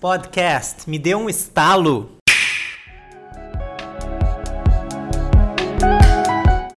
[0.00, 2.16] Podcast Me Deu um Estalo.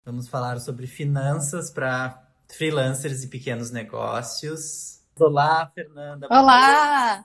[0.04, 2.20] Vamos falar sobre finanças para
[2.52, 5.06] freelancers e pequenos negócios.
[5.20, 6.28] Olá, Fernanda.
[6.32, 7.24] Olá!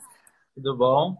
[0.54, 1.16] Tudo bom?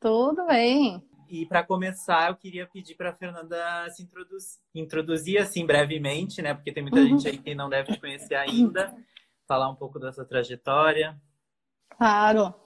[0.00, 1.06] Tudo bem.
[1.28, 6.54] E para começar, eu queria pedir para a Fernanda se introduzir, introduzir assim brevemente, né?
[6.54, 7.08] Porque tem muita uhum.
[7.08, 8.96] gente aí que não deve te conhecer ainda.
[9.46, 11.14] Falar um pouco da sua trajetória.
[11.98, 12.63] Claro.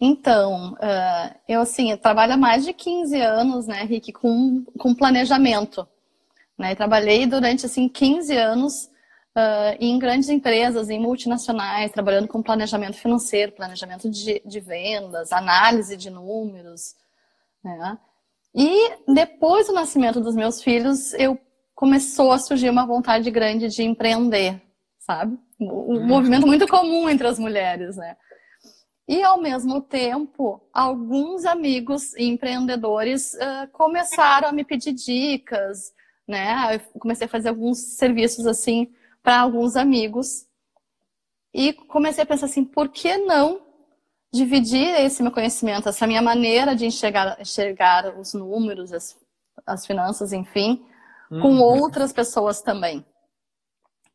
[0.00, 4.94] Então, uh, eu assim, eu trabalho há mais de 15 anos, né, Rick, com, com
[4.94, 5.86] planejamento.
[6.56, 6.74] Né?
[6.74, 8.84] trabalhei durante assim 15 anos
[9.36, 15.96] uh, em grandes empresas, em multinacionais, trabalhando com planejamento financeiro, planejamento de, de vendas, análise
[15.96, 16.94] de números.
[17.64, 17.98] Né?
[18.54, 21.38] E depois do nascimento dos meus filhos, eu
[21.74, 24.60] começou a surgir uma vontade grande de empreender,
[24.98, 25.38] sabe?
[25.58, 26.06] Um uhum.
[26.06, 28.16] movimento muito comum entre as mulheres, né?
[29.10, 35.92] E, ao mesmo tempo, alguns amigos empreendedores uh, começaram a me pedir dicas,
[36.28, 36.76] né?
[36.76, 38.88] Eu comecei a fazer alguns serviços assim
[39.20, 40.46] para alguns amigos.
[41.52, 43.60] E comecei a pensar assim, por que não
[44.32, 49.18] dividir esse meu conhecimento, essa minha maneira de enxergar, enxergar os números, as,
[49.66, 50.86] as finanças, enfim,
[51.32, 51.40] uhum.
[51.40, 53.04] com outras pessoas também.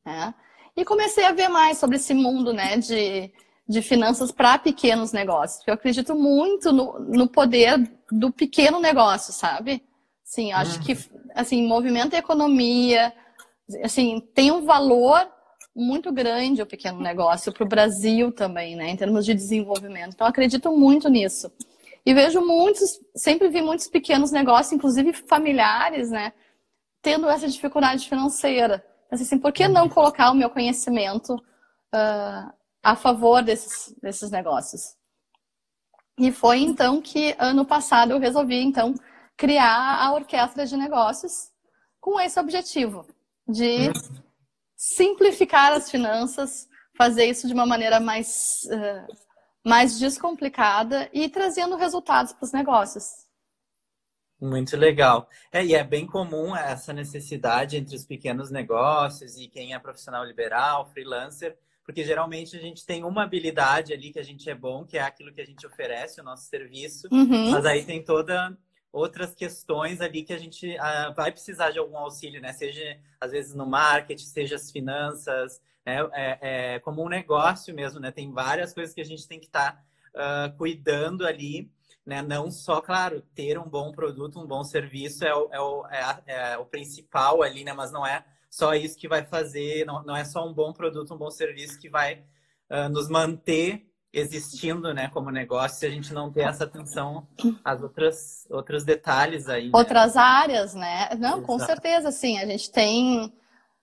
[0.06, 0.34] Né?
[0.74, 3.30] E comecei a ver mais sobre esse mundo, né, de
[3.68, 5.66] de finanças para pequenos negócios.
[5.68, 7.78] Eu acredito muito no, no poder
[8.12, 9.84] do pequeno negócio, sabe?
[10.24, 10.96] Sim, acho que
[11.36, 13.14] assim, movimento a economia,
[13.84, 15.30] assim, tem um valor
[15.76, 20.14] muito grande o pequeno negócio para o Brasil também, né, em termos de desenvolvimento.
[20.14, 21.52] Então, acredito muito nisso.
[22.06, 26.32] E vejo muitos, sempre vi muitos pequenos negócios, inclusive familiares, né,
[27.02, 28.86] tendo essa dificuldade financeira.
[29.12, 32.54] Mas, assim, por que não colocar o meu conhecimento uh,
[32.86, 34.96] a favor desses, desses negócios.
[36.20, 38.94] E foi então que ano passado eu resolvi então
[39.36, 41.50] criar a orquestra de negócios
[42.00, 43.08] com esse objetivo
[43.48, 43.92] de
[44.78, 49.16] simplificar as finanças, fazer isso de uma maneira mais, uh,
[49.66, 53.06] mais descomplicada e trazendo resultados para os negócios.
[54.40, 55.28] Muito legal.
[55.52, 60.24] É, e é bem comum essa necessidade entre os pequenos negócios e quem é profissional
[60.24, 64.84] liberal, freelancer, porque geralmente a gente tem uma habilidade ali que a gente é bom,
[64.84, 67.52] que é aquilo que a gente oferece, o nosso serviço, uhum.
[67.52, 68.58] mas aí tem toda
[68.92, 72.54] outras questões ali que a gente uh, vai precisar de algum auxílio, né?
[72.54, 75.98] Seja às vezes no marketing, seja as finanças, né?
[76.14, 78.10] É, é como um negócio mesmo, né?
[78.10, 81.70] Tem várias coisas que a gente tem que estar tá, uh, cuidando ali,
[82.06, 82.22] né?
[82.22, 86.24] Não só, claro, ter um bom produto, um bom serviço é o, é o, é,
[86.26, 87.74] é o principal ali, né?
[87.74, 88.26] Mas não é
[88.56, 91.78] só isso que vai fazer, não, não é só um bom produto, um bom serviço
[91.78, 92.24] que vai
[92.72, 97.28] uh, nos manter existindo, né, como negócio, se a gente não ter essa atenção
[97.66, 99.66] às outras outros detalhes aí.
[99.66, 99.72] Né?
[99.74, 101.10] Outras áreas, né?
[101.20, 101.42] Não, Exato.
[101.42, 102.38] com certeza, sim.
[102.38, 103.34] A gente tem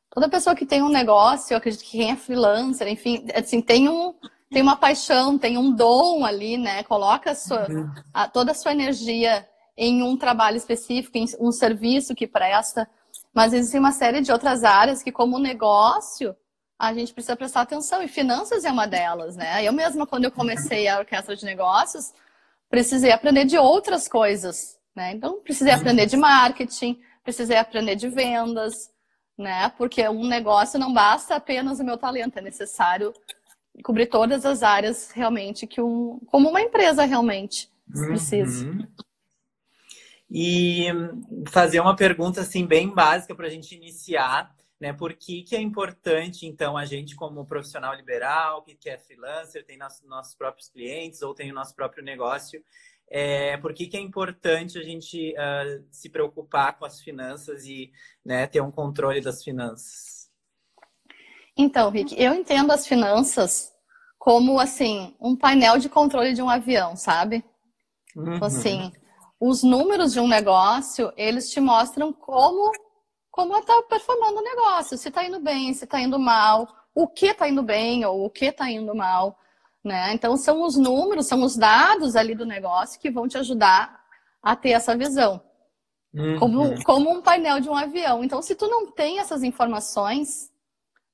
[0.09, 3.91] toda pessoa que tem um negócio, eu acredito que quem é freelancer, enfim, assim, tem
[3.91, 4.15] um
[4.51, 6.83] tem uma paixão, tem um dom ali, né?
[6.85, 7.91] Coloca a sua, uhum.
[8.13, 9.47] a, toda a sua energia
[9.77, 12.89] em um trabalho específico, em um serviço que presta.
[13.35, 16.37] Mas existem uma série de outras áreas que, como negócio,
[16.79, 18.03] a gente precisa prestar atenção.
[18.03, 19.65] E finanças é uma delas, né?
[19.65, 22.13] Eu mesma, quando eu comecei a orquestra de negócios,
[22.69, 25.13] precisei aprender de outras coisas, né?
[25.13, 28.91] Então, precisei aprender de marketing, precisei aprender de vendas,
[29.39, 29.71] né?
[29.79, 33.15] Porque um negócio não basta apenas o meu talento, é necessário
[33.83, 38.67] cobrir todas as áreas realmente que um, como uma empresa realmente precisa.
[38.67, 38.87] Uhum
[40.35, 40.87] e
[41.51, 44.51] fazer uma pergunta assim bem básica para a gente iniciar,
[44.81, 44.91] né?
[44.91, 49.63] Por que, que é importante, então, a gente como profissional liberal, que, que é freelancer,
[49.67, 52.65] tem nosso, nossos próprios clientes ou tem o nosso próprio negócio,
[53.11, 57.93] é, por que, que é importante a gente uh, se preocupar com as finanças e
[58.25, 60.31] né, ter um controle das finanças?
[61.55, 63.71] Então, Rick, eu entendo as finanças
[64.19, 67.45] como assim um painel de controle de um avião, sabe?
[68.17, 68.43] Uhum.
[68.43, 68.91] Assim,
[69.45, 72.71] os números de um negócio, eles te mostram como
[73.29, 77.27] como está performando o negócio, se está indo bem, se está indo mal, o que
[77.27, 79.39] está indo bem ou o que está indo mal,
[79.83, 80.13] né?
[80.13, 84.01] Então são os números, são os dados ali do negócio que vão te ajudar
[84.43, 85.43] a ter essa visão.
[86.15, 86.39] Uhum.
[86.39, 88.23] Como, como um painel de um avião.
[88.23, 90.53] Então, se tu não tem essas informações,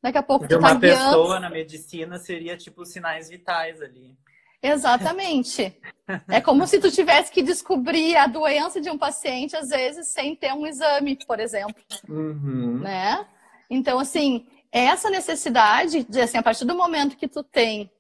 [0.02, 1.04] daqui a pouco Porque tu tá uma guiando...
[1.04, 4.19] pessoa na medicina seria tipo sinais vitais ali.
[4.62, 5.76] Exatamente.
[6.26, 10.34] É como se tu tivesse que descobrir a doença de um paciente, às vezes, sem
[10.34, 11.84] ter um exame, por exemplo.
[12.08, 12.78] Uhum.
[12.78, 13.26] Né?
[13.69, 17.93] Então, assim, essa necessidade de, assim, a partir do momento que tu tem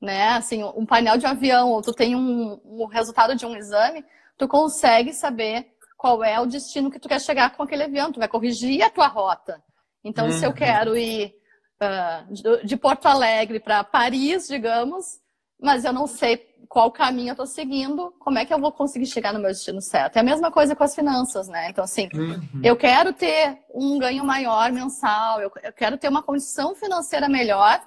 [0.00, 0.30] né?
[0.30, 4.04] Assim, um painel de avião, ou tu tem um, um resultado de um exame,
[4.38, 8.18] tu consegue saber qual é o destino que tu quer chegar com aquele avião, tu
[8.18, 9.62] vai corrigir a tua rota.
[10.02, 10.32] Então, uhum.
[10.32, 10.56] se eu uhum.
[10.56, 11.34] quero ir
[11.82, 15.20] uh, de Porto Alegre para Paris, digamos,
[15.60, 19.06] mas eu não sei qual caminho eu estou seguindo, como é que eu vou conseguir
[19.06, 20.16] chegar no meu destino certo?
[20.16, 21.68] É a mesma coisa com as finanças, né?
[21.68, 22.60] Então, assim, uhum.
[22.62, 27.82] eu quero ter um ganho maior mensal, eu quero ter uma condição financeira melhor,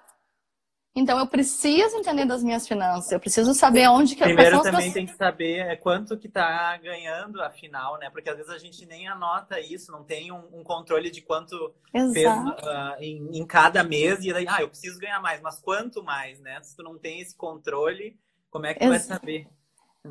[0.95, 5.07] então eu preciso entender das minhas finanças, eu preciso saber onde que Primeiro também tem
[5.07, 8.12] que saber é, quanto que está ganhando afinal, né?
[8.12, 11.74] Porque às vezes a gente nem anota isso, não tem um, um controle de quanto
[11.92, 16.04] fez uh, em, em, cada mês e daí, ah, eu preciso ganhar mais, mas quanto
[16.04, 16.62] mais, né?
[16.62, 18.16] Se tu não tem esse controle,
[18.51, 19.48] como é que tu Ex vai saber?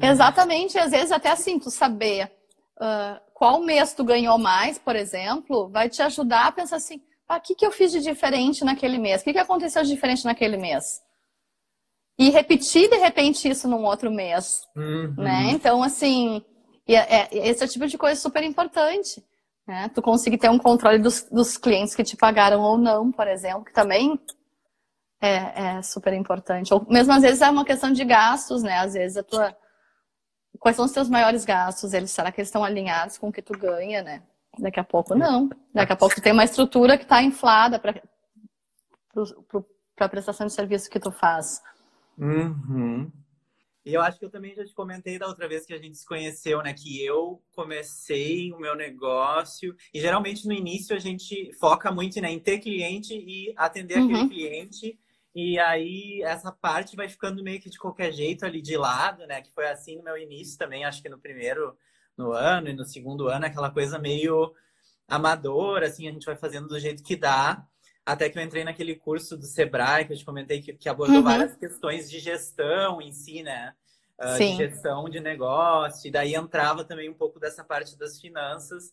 [0.01, 2.33] Exatamente, às vezes até assim, tu saber
[2.79, 7.01] uh, qual mês tu ganhou mais, por exemplo, vai te ajudar a pensar assim,
[7.33, 9.21] ah, o que, que eu fiz de diferente naquele mês?
[9.21, 11.01] O que, que aconteceu de diferente naquele mês?
[12.19, 14.63] E repetir, de repente, isso num outro mês.
[14.77, 15.15] Uhum.
[15.17, 15.51] Né?
[15.51, 16.45] Então, assim,
[16.87, 19.25] é, é, esse é o tipo de coisa super importante.
[19.67, 19.89] Né?
[19.95, 23.65] Tu conseguir ter um controle dos, dos clientes que te pagaram ou não, por exemplo,
[23.65, 24.21] que também
[25.21, 26.75] é, é, super importante.
[26.75, 28.79] Ou mesmo às vezes é uma questão de gastos, né?
[28.79, 29.57] Às vezes a tua.
[30.59, 31.95] Quais são os teus maiores gastos?
[31.95, 34.23] Eles, será que eles estão alinhados com o que tu ganha, né?
[34.59, 35.49] Daqui a pouco não.
[35.73, 38.03] Daqui a pouco tem uma estrutura que está inflada para
[39.99, 41.63] a prestação de serviço que tu faz.
[42.19, 43.11] Uhum.
[43.85, 45.99] E eu acho que eu também já te comentei da outra vez que a gente
[45.99, 46.73] se conheceu, né?
[46.73, 49.75] Que eu comecei o meu negócio.
[49.93, 54.05] E geralmente no início a gente foca muito né, em ter cliente e atender uhum.
[54.05, 54.99] aquele cliente.
[55.35, 59.43] E aí essa parte vai ficando meio que de qualquer jeito ali de lado, né?
[59.43, 61.77] Que foi assim no meu início também, acho que no primeiro
[62.23, 64.55] no ano e no segundo ano, aquela coisa meio
[65.09, 67.67] amadora, assim, a gente vai fazendo do jeito que dá.
[68.05, 71.19] Até que eu entrei naquele curso do Sebrae, que eu te comentei, que, que abordou
[71.19, 71.23] uhum.
[71.23, 73.75] várias questões de gestão em si, né?
[74.19, 78.87] Uh, de gestão de negócio, e daí entrava também um pouco dessa parte das finanças.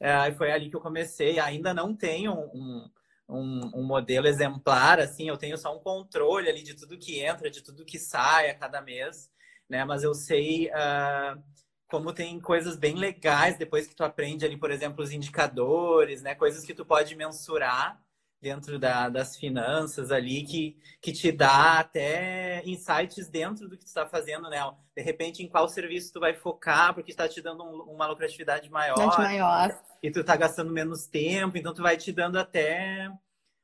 [0.00, 1.38] Uh, e foi ali que eu comecei.
[1.38, 2.90] Ainda não tenho um,
[3.28, 7.50] um, um, modelo exemplar, assim, eu tenho só um controle ali de tudo que entra,
[7.50, 9.30] de tudo que sai a cada mês,
[9.68, 9.84] né?
[9.84, 11.42] Mas eu sei uh,
[11.90, 16.34] como tem coisas bem legais depois que tu aprende ali, por exemplo, os indicadores, né?
[16.34, 18.00] Coisas que tu pode mensurar
[18.40, 23.88] dentro da, das finanças ali, que, que te dá até insights dentro do que tu
[23.88, 24.58] está fazendo, né?
[24.96, 28.70] De repente, em qual serviço tu vai focar, porque está te dando um, uma lucratividade
[28.70, 28.96] maior.
[29.18, 29.78] maior.
[30.02, 33.10] E tu está gastando menos tempo, então tu vai te dando até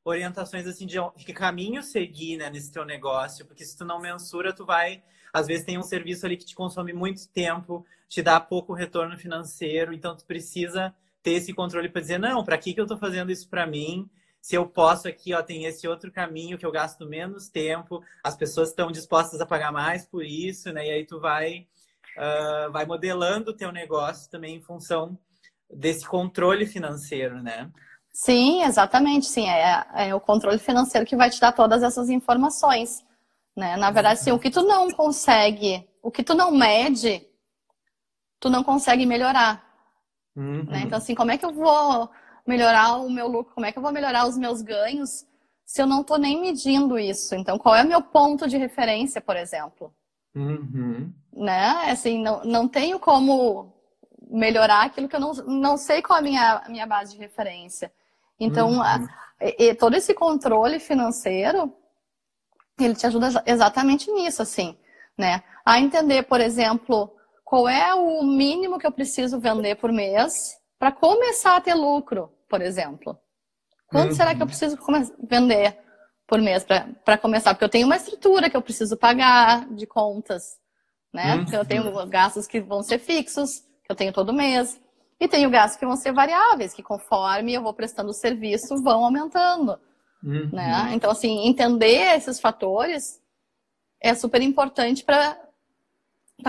[0.05, 4.52] orientações assim de que caminho seguir né, nesse teu negócio, porque se tu não mensura,
[4.52, 5.02] tu vai
[5.37, 9.19] às vezes tem um serviço ali que te consome muito tempo, te dá pouco retorno
[9.19, 12.97] financeiro, então tu precisa ter esse controle para dizer, não, para que, que eu estou
[12.97, 14.09] fazendo isso para mim?
[14.41, 18.35] Se eu posso aqui, ó, tem esse outro caminho que eu gasto menos tempo, as
[18.35, 20.87] pessoas estão dispostas a pagar mais por isso, né?
[20.87, 21.67] E aí tu vai,
[22.17, 25.19] uh, vai modelando o teu negócio também em função
[25.71, 27.71] desse controle financeiro, né?
[28.11, 29.47] Sim, exatamente, sim.
[29.47, 33.05] É, é o controle financeiro que vai te dar todas essas informações.
[33.56, 33.76] Né?
[33.76, 37.26] Na verdade, assim, o que tu não consegue, o que tu não mede,
[38.38, 39.64] tu não consegue melhorar.
[40.37, 40.64] Uhum.
[40.64, 40.82] Né?
[40.85, 42.11] Então, assim, como é que eu vou
[42.47, 43.55] melhorar o meu lucro?
[43.55, 45.25] Como é que eu vou melhorar os meus ganhos
[45.64, 47.35] se eu não estou nem medindo isso?
[47.35, 49.93] Então, qual é o meu ponto de referência, por exemplo?
[50.35, 51.11] Uhum.
[51.32, 51.91] Né?
[51.91, 53.73] Assim, não, não tenho como
[54.28, 57.90] melhorar aquilo que eu não, não sei qual é a minha, minha base de referência.
[58.38, 58.83] Então, uhum.
[58.83, 58.99] a,
[59.40, 61.73] e, todo esse controle financeiro
[62.85, 64.76] ele te ajuda exatamente nisso, assim,
[65.16, 65.42] né?
[65.64, 67.12] A entender, por exemplo,
[67.45, 72.30] qual é o mínimo que eu preciso vender por mês para começar a ter lucro,
[72.49, 73.18] por exemplo.
[73.88, 74.16] Quanto uhum.
[74.16, 74.76] será que eu preciso
[75.28, 75.78] vender
[76.26, 76.66] por mês
[77.04, 77.54] para começar?
[77.54, 80.59] Porque eu tenho uma estrutura que eu preciso pagar de contas,
[81.12, 81.35] né?
[81.35, 81.45] Uhum.
[81.45, 84.80] Porque eu tenho gastos que vão ser fixos, que eu tenho todo mês.
[85.18, 89.04] E tenho gastos que vão ser variáveis, que conforme eu vou prestando o serviço, vão
[89.04, 89.80] aumentando.
[90.23, 90.50] Uhum.
[90.52, 90.90] Né?
[90.92, 93.20] Então, assim, entender esses fatores
[94.00, 95.38] é super importante para,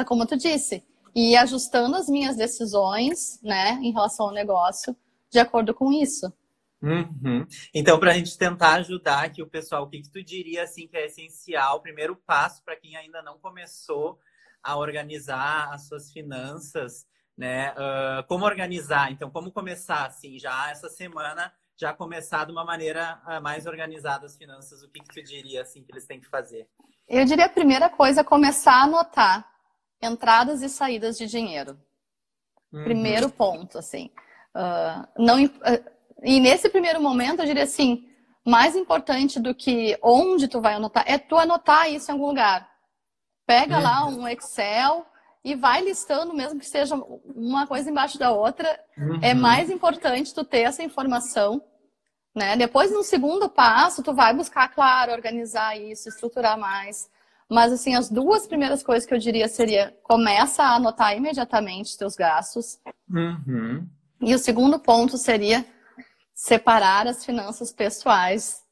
[0.06, 0.84] como tu disse,
[1.16, 4.96] e ir ajustando as minhas decisões, né, em relação ao negócio,
[5.30, 6.32] de acordo com isso.
[6.82, 7.46] Uhum.
[7.74, 10.88] Então, para a gente tentar ajudar aqui o pessoal, o que, que tu diria assim
[10.88, 14.20] que é essencial, o primeiro passo para quem ainda não começou
[14.62, 17.72] a organizar as suas finanças, né?
[17.72, 19.12] Uh, como organizar?
[19.12, 24.26] Então, como começar assim já essa semana já começar de uma maneira ah, mais organizada
[24.26, 26.68] as finanças, o que, que tu diria assim que eles têm que fazer?
[27.08, 29.48] Eu diria a primeira coisa é começar a anotar
[30.02, 31.80] entradas e saídas de dinheiro.
[32.74, 32.84] Uhum.
[32.84, 34.10] Primeiro ponto, assim.
[34.56, 35.50] Uh, não, uh,
[36.24, 38.10] e nesse primeiro momento, eu diria assim,
[38.46, 42.68] mais importante do que onde tu vai anotar é tu anotar isso em algum lugar.
[43.46, 44.22] Pega lá uhum.
[44.22, 45.06] um Excel
[45.44, 48.68] e vai listando, mesmo que seja uma coisa embaixo da outra.
[48.68, 49.20] É uhum.
[49.22, 51.62] É mais importante tu ter essa informação.
[52.36, 52.56] Né?
[52.56, 57.10] Depois, no segundo passo, tu vai buscar, claro, organizar isso, estruturar mais.
[57.50, 62.16] Mas, assim, as duas primeiras coisas que eu diria seria começa a anotar imediatamente teus
[62.16, 62.80] gastos.
[63.10, 63.88] Uhum.
[64.22, 65.66] E o segundo ponto seria
[66.34, 68.64] separar as finanças pessoais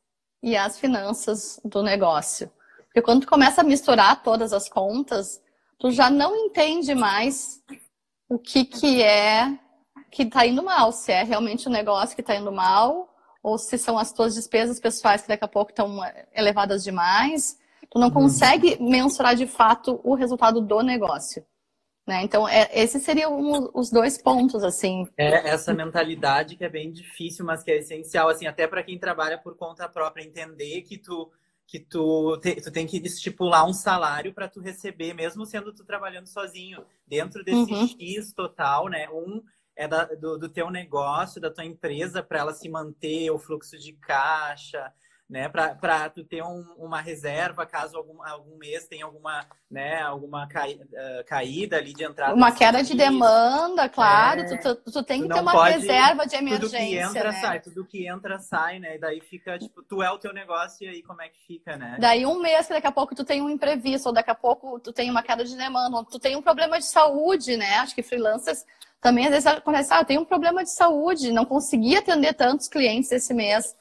[0.44, 2.52] e as finanças do negócio.
[2.86, 5.42] Porque quando tu começa a misturar todas as contas,
[5.80, 7.62] tu já não entende mais
[8.30, 9.58] o que, que é
[10.12, 13.14] que está indo mal, se é realmente o negócio que está indo mal,
[13.44, 16.00] ou se são as tuas despesas pessoais que daqui a pouco estão
[16.34, 17.60] elevadas demais.
[17.92, 18.14] Tu não uhum.
[18.14, 21.46] consegue mensurar de fato o resultado do negócio.
[22.08, 22.22] Né?
[22.24, 25.08] Então, é, esses seriam um, os dois pontos, assim.
[25.18, 28.98] É essa mentalidade que é bem difícil, mas que é essencial, assim, até para quem
[28.98, 31.32] trabalha por conta própria, entender que tu
[31.68, 35.84] que tu, te, tu tem que estipular um salário para tu receber, mesmo sendo tu
[35.84, 37.88] trabalhando sozinho, dentro desse uhum.
[37.88, 39.10] X total, né?
[39.10, 39.44] Um
[39.76, 43.78] é da, do, do teu negócio, da tua empresa, para ela se manter, o fluxo
[43.78, 44.94] de caixa,
[45.28, 45.50] né?
[45.50, 50.74] Para tu ter um, uma reserva caso algum, algum mês tenha alguma, né, alguma cai,
[50.74, 52.36] uh, caída ali de entrada.
[52.36, 54.42] Uma queda de demanda, claro.
[54.42, 56.70] É, tu, tu, tu, tem tu que ter uma pode, reserva de emergência.
[56.70, 57.42] Tudo que entra, né?
[57.42, 57.60] sai.
[57.60, 58.96] Tudo que entra, sai, né?
[58.96, 61.76] E daí fica, tipo, tu é o teu negócio e aí como é que fica,
[61.76, 61.98] né?
[62.00, 64.80] Daí um mês que daqui a pouco tu tem um imprevisto, ou daqui a pouco
[64.80, 67.78] tu tem uma queda de demanda, ou tu tem um problema de saúde, né?
[67.78, 68.64] Acho que freelancers
[69.02, 73.12] também às vezes acontece, ah, tem um problema de saúde, não consegui atender tantos clientes
[73.12, 73.76] esse mês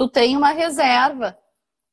[0.00, 1.36] tu tem uma reserva,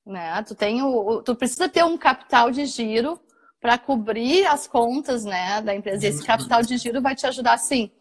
[0.05, 0.41] né?
[0.43, 3.19] Tu tem o, tu precisa ter um capital de giro
[3.59, 6.05] para cobrir as contas, né, da empresa.
[6.05, 7.91] E esse capital de giro vai te ajudar, sim,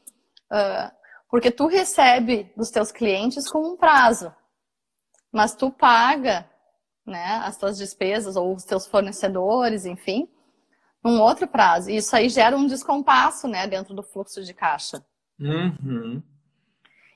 [0.52, 0.94] uh,
[1.28, 4.32] porque tu recebe dos teus clientes com um prazo,
[5.32, 6.48] mas tu paga,
[7.04, 10.28] né, as tuas despesas ou os teus fornecedores, enfim,
[11.02, 11.90] num outro prazo.
[11.90, 15.04] E isso aí gera um descompasso, né, dentro do fluxo de caixa.
[15.40, 16.22] Uhum.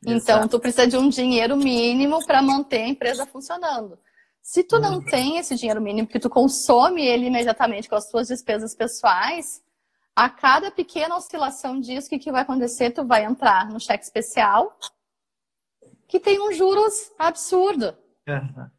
[0.06, 3.98] Então, tu precisa de um dinheiro mínimo para manter a empresa funcionando.
[4.42, 5.04] Se tu não uhum.
[5.04, 9.62] tem esse dinheiro mínimo, que tu consome ele imediatamente com as tuas despesas pessoais,
[10.16, 12.90] a cada pequena oscilação disso, o que, que vai acontecer?
[12.90, 14.76] Tu vai entrar no cheque especial,
[16.08, 17.96] que tem um juros absurdo.
[18.28, 18.70] Uhum.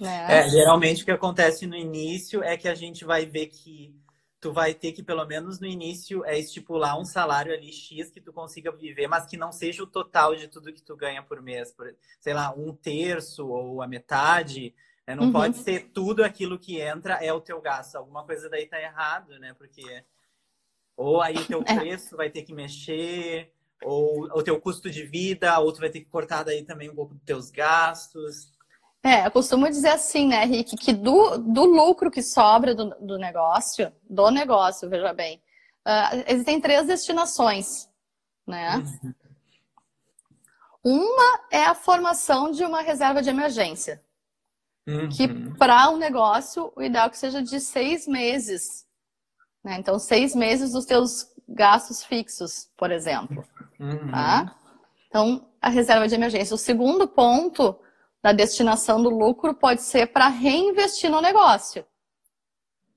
[0.00, 0.46] Né?
[0.46, 3.94] É, geralmente o que acontece no início é que a gente vai ver que
[4.40, 8.20] tu vai ter que, pelo menos no início, é estipular um salário ali X que
[8.20, 11.42] tu consiga viver, mas que não seja o total de tudo que tu ganha por
[11.42, 11.72] mês.
[11.72, 14.74] Por, sei lá, um terço ou a metade.
[15.06, 15.14] Né?
[15.14, 15.32] Não uhum.
[15.32, 17.96] pode ser tudo aquilo que entra é o teu gasto.
[17.96, 19.52] Alguma coisa daí tá errado, né?
[19.54, 20.04] Porque
[20.96, 21.74] ou aí o teu é.
[21.76, 26.00] preço vai ter que mexer, ou o teu custo de vida, ou tu vai ter
[26.00, 28.52] que cortar daí também um pouco dos teus gastos.
[29.02, 33.18] É, eu costumo dizer assim, né, Rick, que do, do lucro que sobra do, do
[33.18, 35.42] negócio, do negócio, veja bem,
[35.86, 37.88] uh, existem três destinações,
[38.46, 38.76] né?
[38.76, 39.14] Uhum.
[40.82, 44.02] Uma é a formação de uma reserva de emergência.
[44.86, 45.08] Uhum.
[45.08, 48.86] Que para um negócio, o ideal é que seja de seis meses.
[49.62, 49.76] Né?
[49.78, 53.44] Então, seis meses dos teus gastos fixos, por exemplo.
[53.78, 54.10] Uhum.
[54.10, 54.56] Tá?
[55.08, 56.54] Então, a reserva de emergência.
[56.54, 57.78] O segundo ponto
[58.22, 61.84] da destinação do lucro pode ser para reinvestir no negócio.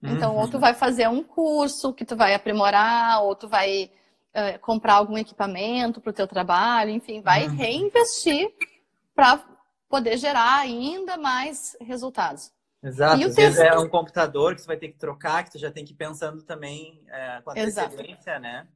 [0.01, 0.41] Então, uhum.
[0.41, 0.59] ou tu uhum.
[0.59, 3.89] vai fazer um curso que tu vai aprimorar, ou tu vai
[4.35, 7.55] uh, comprar algum equipamento para o teu trabalho, enfim, vai uhum.
[7.55, 8.51] reinvestir
[9.15, 9.41] para
[9.87, 12.51] poder gerar ainda mais resultados.
[12.83, 15.57] Exato, e às vezes é um computador que você vai ter que trocar, que tu
[15.57, 18.67] já tem que ir pensando também é, com antecedência, né?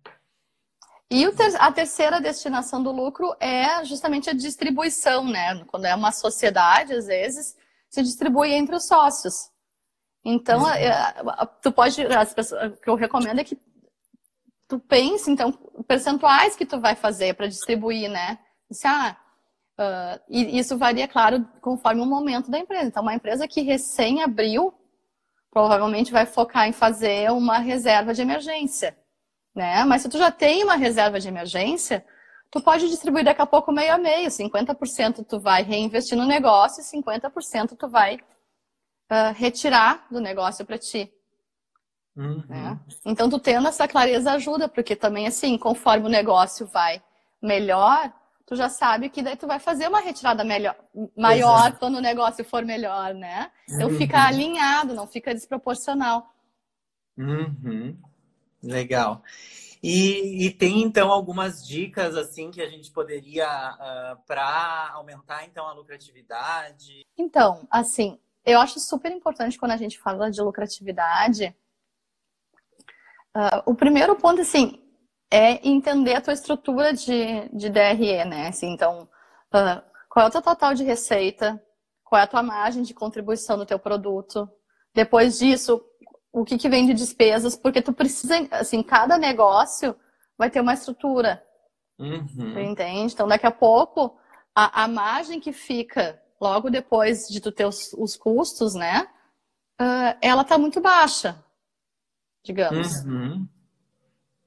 [1.09, 1.25] E
[1.59, 5.63] a terceira destinação do lucro é justamente a distribuição, né?
[5.65, 7.55] Quando é uma sociedade, às vezes,
[7.89, 9.49] se distribui entre os sócios.
[10.23, 10.69] Então, uhum.
[10.69, 11.13] É,
[11.61, 13.57] tu pode, as pessoas, o que eu recomendo é que
[14.67, 15.53] tu pense, então,
[15.87, 18.37] percentuais que tu vai fazer para distribuir, né?
[18.83, 19.15] ah,
[19.79, 22.87] uh, e isso varia, claro, conforme o momento da empresa.
[22.87, 24.73] Então, uma empresa que recém abriu,
[25.49, 28.93] provavelmente vai focar em fazer uma reserva de emergência
[29.57, 29.83] né?
[29.85, 32.05] Mas se tu já tem uma reserva de emergência,
[32.51, 34.29] tu pode distribuir daqui a pouco meio a meio.
[34.29, 38.17] 50% tu vai reinvestir no negócio e 50% tu vai
[39.11, 41.11] uh, retirar do negócio para ti.
[42.15, 42.43] Uhum.
[42.47, 42.79] Né?
[43.03, 47.01] Então, tu tendo essa clareza ajuda, porque também, assim, conforme o negócio vai
[47.41, 48.13] melhor,
[48.45, 50.75] tu já sabe que daí tu vai fazer uma retirada melhor,
[51.17, 51.79] maior Exato.
[51.79, 53.51] quando o negócio for melhor, né?
[53.67, 53.97] Então, uhum.
[53.97, 56.31] fica alinhado, não fica desproporcional.
[57.17, 57.97] Uhum.
[58.61, 59.21] Legal.
[59.81, 65.45] E, e, tem então algumas dicas assim que a gente poderia uh, ah, para aumentar
[65.45, 67.05] então a lucratividade.
[67.15, 71.55] Então, assim, eu acho super importante quando a gente fala de lucratividade.
[73.35, 74.81] Uh, o primeiro ponto, assim,
[75.29, 78.47] é entender a tua estrutura de, de DRE, né?
[78.47, 79.03] Assim, então,
[79.53, 81.61] uh, qual é o teu total de receita?
[82.03, 84.49] Qual é a tua margem de contribuição do teu produto?
[84.93, 85.83] Depois disso,
[86.31, 87.55] o que, que vem de despesas?
[87.55, 89.95] Porque tu precisa, assim, cada negócio
[90.37, 91.43] vai ter uma estrutura.
[91.99, 92.59] Uhum.
[92.59, 93.13] entende?
[93.13, 94.15] Então, daqui a pouco,
[94.53, 99.07] a, a margem que fica logo depois de tu ter os, os custos, né?
[99.81, 101.43] Uh, ela tá muito baixa,
[102.43, 103.03] digamos.
[103.03, 103.47] Uhum.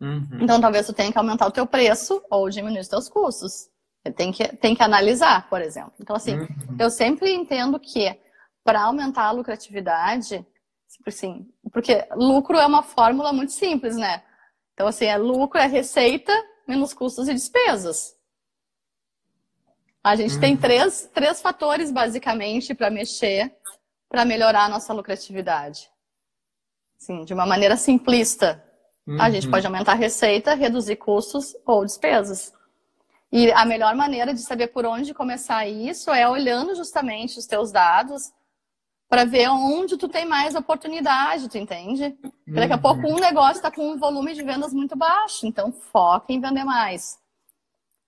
[0.00, 0.38] Uhum.
[0.40, 3.68] Então, talvez tu tenha que aumentar o teu preço ou diminuir os teus custos.
[4.16, 5.92] Tem que, tem que analisar, por exemplo.
[6.00, 6.48] Então, assim, uhum.
[6.78, 8.18] eu sempre entendo que
[8.64, 10.46] para aumentar a lucratividade,
[11.06, 14.22] assim, porque lucro é uma fórmula muito simples, né?
[14.74, 16.32] Então, assim, é lucro é receita
[16.66, 18.16] menos custos e despesas.
[20.02, 20.40] A gente uhum.
[20.40, 23.54] tem três, três fatores, basicamente, para mexer,
[24.08, 25.90] para melhorar a nossa lucratividade.
[26.96, 28.64] Sim, de uma maneira simplista.
[29.06, 29.20] Uhum.
[29.20, 29.50] A gente uhum.
[29.50, 32.52] pode aumentar a receita, reduzir custos ou despesas.
[33.32, 37.70] E a melhor maneira de saber por onde começar isso é olhando justamente os teus
[37.70, 38.32] dados
[39.10, 42.10] para ver onde tu tem mais oportunidade, tu entende?
[42.44, 42.80] Porque daqui a uhum.
[42.80, 46.62] pouco um negócio está com um volume de vendas muito baixo, então foca em vender
[46.62, 47.18] mais.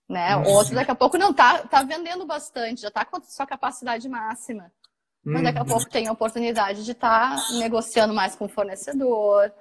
[0.07, 0.33] Né?
[0.37, 0.47] Uhum.
[0.53, 4.07] Outro daqui a pouco não tá, tá vendendo bastante, já está com a sua capacidade
[4.07, 4.71] máxima.
[5.25, 5.67] Mas daqui a uhum.
[5.67, 9.51] pouco tem a oportunidade de estar tá negociando mais com o fornecedor,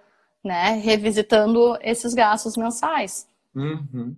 [0.45, 0.75] né?
[0.75, 3.29] Revisitando esses gastos mensais.
[3.53, 4.17] Uhum.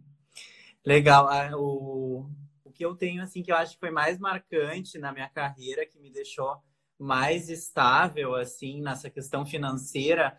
[0.85, 1.27] Legal.
[1.29, 2.27] Ah, o,
[2.65, 5.87] o que eu tenho, assim, que eu acho que foi mais marcante na minha carreira,
[5.87, 6.63] que me deixou
[6.99, 10.37] mais estável, assim, nessa questão financeira,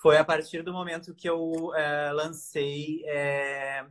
[0.00, 3.84] foi a partir do momento que eu é, lancei é,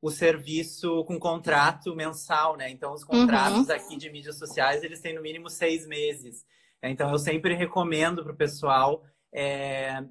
[0.00, 2.70] o serviço com contrato mensal, né?
[2.70, 3.74] Então, os contratos uhum.
[3.74, 6.44] aqui de mídias sociais, eles têm no mínimo seis meses.
[6.82, 10.04] Então, eu sempre recomendo para o pessoal é,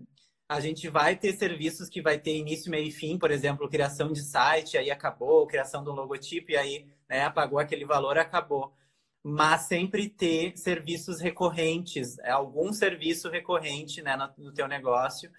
[0.48, 4.12] a gente vai ter serviços que vai ter início, meio e fim, por exemplo, criação
[4.12, 8.72] de site, aí acabou, criação do logotipo, e aí né, apagou aquele valor, acabou.
[9.27, 15.31] Mas sempre ter serviços recorrentes, é algum serviço recorrente né, no, no teu negócio,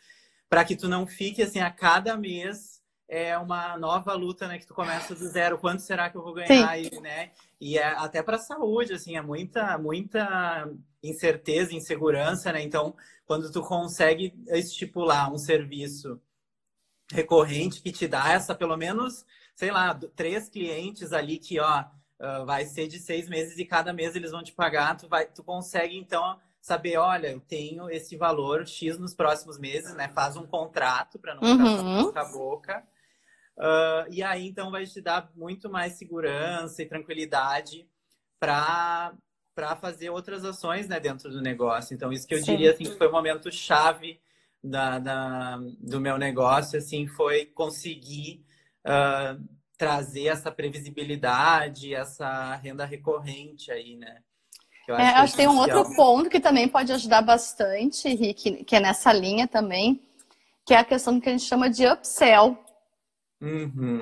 [0.48, 2.76] para que tu não fique assim a cada mês
[3.08, 4.58] é uma nova luta, né?
[4.58, 5.58] Que tu começa do zero.
[5.58, 6.78] Quanto será que eu vou ganhar?
[6.78, 7.30] E, né?
[7.60, 10.68] e é, até para a saúde, assim, é muita, muita
[11.02, 12.62] incerteza, insegurança, né?
[12.62, 16.20] Então, quando tu consegue estipular um serviço
[17.12, 21.84] recorrente que te dá essa, pelo menos, sei lá, três clientes ali que, ó,
[22.20, 25.26] uh, vai ser de seis meses e cada mês eles vão te pagar, tu, vai,
[25.26, 30.08] tu consegue, então, saber, olha, eu tenho esse valor X nos próximos meses, né?
[30.08, 32.02] Faz um contrato para não ficar uhum.
[32.02, 32.84] boca a boca.
[33.56, 37.88] Uh, e aí, então, vai te dar muito mais segurança e tranquilidade
[38.38, 39.14] para
[39.54, 41.94] para fazer outras ações né, dentro do negócio.
[41.94, 42.44] Então, isso que eu Sim.
[42.44, 44.20] diria assim, que foi o momento chave
[44.62, 48.44] da, da, do meu negócio, assim, foi conseguir
[48.84, 49.42] uh,
[49.76, 54.18] trazer essa previsibilidade, essa renda recorrente aí, né?
[54.84, 58.76] Que é, acho que tem um outro ponto que também pode ajudar bastante, Rick, que
[58.76, 60.00] é nessa linha também,
[60.64, 62.56] que é a questão que a gente chama de upsell.
[63.40, 64.00] Uhum.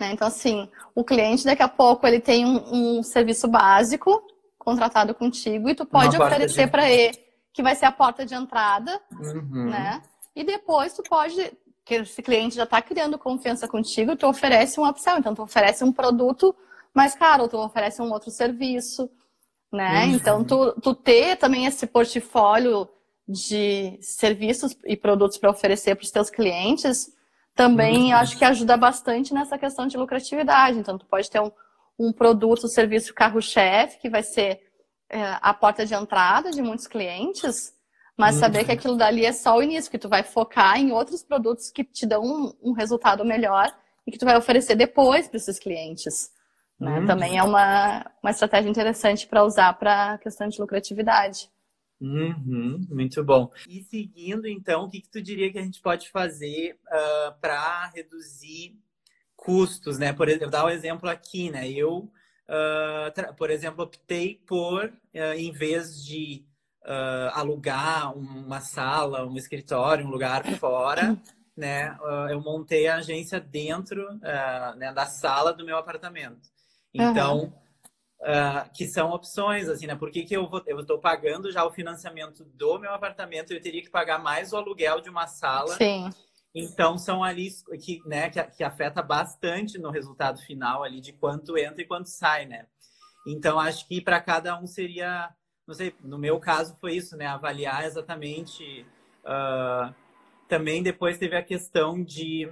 [0.00, 0.12] Né?
[0.12, 4.22] Então, assim, o cliente daqui a pouco ele tem um, um serviço básico
[4.58, 6.70] contratado contigo e tu pode Uma oferecer de...
[6.70, 7.18] para ele
[7.52, 9.70] que vai ser a porta de entrada, uhum.
[9.70, 10.02] né?
[10.34, 11.52] E depois tu pode,
[11.84, 15.84] que esse cliente já está criando confiança contigo, tu oferece um upsell, então tu oferece
[15.84, 16.54] um produto
[16.94, 19.10] mais caro, tu oferece um outro serviço,
[19.72, 20.06] né?
[20.06, 20.12] Uhum.
[20.12, 22.88] Então tu, tu ter também esse portfólio
[23.26, 27.12] de serviços e produtos para oferecer para os teus clientes
[27.54, 28.18] também uhum.
[28.18, 30.78] acho que ajuda bastante nessa questão de lucratividade.
[30.78, 31.50] Então, tu pode ter um,
[31.98, 34.60] um produto, um serviço carro-chefe, que vai ser
[35.08, 37.72] é, a porta de entrada de muitos clientes,
[38.16, 38.40] mas uhum.
[38.40, 41.70] saber que aquilo dali é só o início, que tu vai focar em outros produtos
[41.70, 43.74] que te dão um, um resultado melhor
[44.06, 46.30] e que tu vai oferecer depois para esses clientes.
[46.78, 47.00] Né?
[47.00, 47.06] Uhum.
[47.06, 51.48] Também é uma, uma estratégia interessante para usar para a questão de lucratividade.
[52.00, 53.50] Uhum, muito bom.
[53.68, 57.36] E seguindo, então, o que, que tu diria que a gente pode fazer uh, ah,
[57.40, 58.76] para reduzir
[59.36, 60.12] custos, né?
[60.12, 61.70] Por exemplo, dar um exemplo aqui, né?
[61.70, 62.10] Eu,
[62.48, 66.44] uh, por exemplo, optei por, uh, em vez de
[67.32, 71.16] alugar uma sala, um escritório, um lugar fora,
[71.56, 71.96] né?
[72.30, 74.06] eu montei a agência dentro
[74.76, 76.40] né, da sala do meu apartamento.
[76.92, 77.64] Então, uhum
[78.24, 79.94] Uh, que são opções, assim, né?
[79.94, 83.60] Por que, que eu vou, eu estou pagando já o financiamento do meu apartamento, eu
[83.60, 85.76] teria que pagar mais o aluguel de uma sala.
[85.76, 86.08] Sim.
[86.54, 87.50] Então são ali
[87.82, 92.08] que, né, que, que afeta bastante no resultado final ali de quanto entra e quanto
[92.08, 92.66] sai, né?
[93.26, 95.28] Então acho que para cada um seria,
[95.66, 97.26] não sei, no meu caso foi isso, né?
[97.26, 98.86] Avaliar exatamente.
[99.24, 99.94] Uh,
[100.48, 102.50] também depois teve a questão de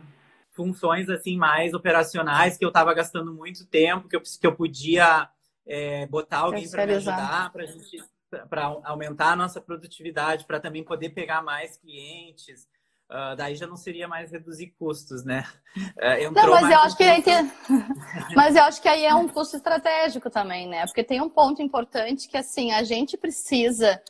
[0.51, 5.29] funções assim mais operacionais que eu estava gastando muito tempo, que eu, que eu podia
[5.67, 8.03] é, botar alguém para me ajudar, para gente
[8.49, 12.67] para aumentar a nossa produtividade, para também poder pegar mais clientes.
[13.13, 15.45] Uh, daí já não seria mais reduzir custos, né?
[15.75, 17.51] Uh, não, mas eu acho que aí tem...
[18.37, 20.85] mas eu acho que aí é um custo estratégico também, né?
[20.85, 24.03] Porque tem um ponto importante que assim a gente precisa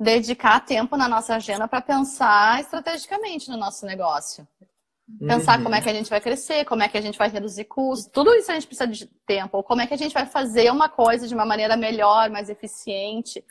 [0.00, 4.48] dedicar tempo na nossa agenda para pensar estrategicamente no nosso negócio.
[5.18, 5.64] Pensar uhum.
[5.64, 8.10] como é que a gente vai crescer, como é que a gente vai reduzir custos,
[8.12, 9.58] tudo isso a gente precisa de tempo.
[9.58, 12.48] Ou como é que a gente vai fazer uma coisa de uma maneira melhor, mais
[12.48, 13.44] eficiente.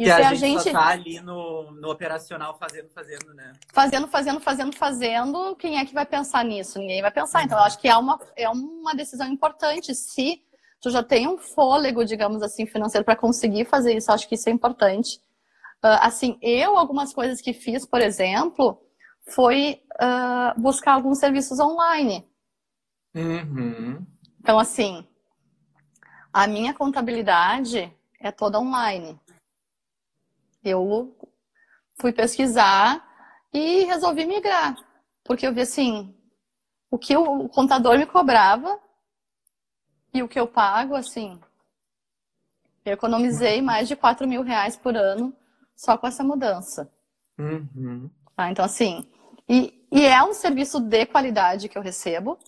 [0.00, 0.72] Isso que a, é a gente, gente...
[0.72, 3.52] tá ali no, no operacional fazendo, fazendo, né?
[3.70, 5.54] Fazendo, fazendo, fazendo, fazendo.
[5.56, 6.78] Quem é que vai pensar nisso?
[6.78, 7.44] Ninguém vai pensar.
[7.44, 9.94] Então, eu acho que é uma, é uma decisão importante.
[9.94, 10.42] Se
[10.80, 14.36] tu já tem um fôlego, digamos assim, financeiro para conseguir fazer isso, eu acho que
[14.36, 15.18] isso é importante.
[15.84, 18.80] Uh, assim, eu, algumas coisas que fiz, por exemplo,
[19.34, 22.26] foi uh, buscar alguns serviços online.
[23.14, 24.02] Uhum.
[24.40, 25.06] Então, assim,
[26.32, 29.20] a minha contabilidade é toda online.
[30.62, 31.16] Eu
[32.00, 33.06] fui pesquisar
[33.52, 34.76] e resolvi migrar,
[35.24, 36.14] porque eu vi assim,
[36.90, 38.78] o que o contador me cobrava
[40.12, 41.40] e o que eu pago, assim,
[42.84, 45.34] eu economizei mais de 4 mil reais por ano
[45.76, 46.92] só com essa mudança.
[47.38, 48.10] Uhum.
[48.36, 48.50] Tá?
[48.50, 49.06] Então, assim,
[49.48, 52.38] e, e, é um serviço de qualidade que eu recebo.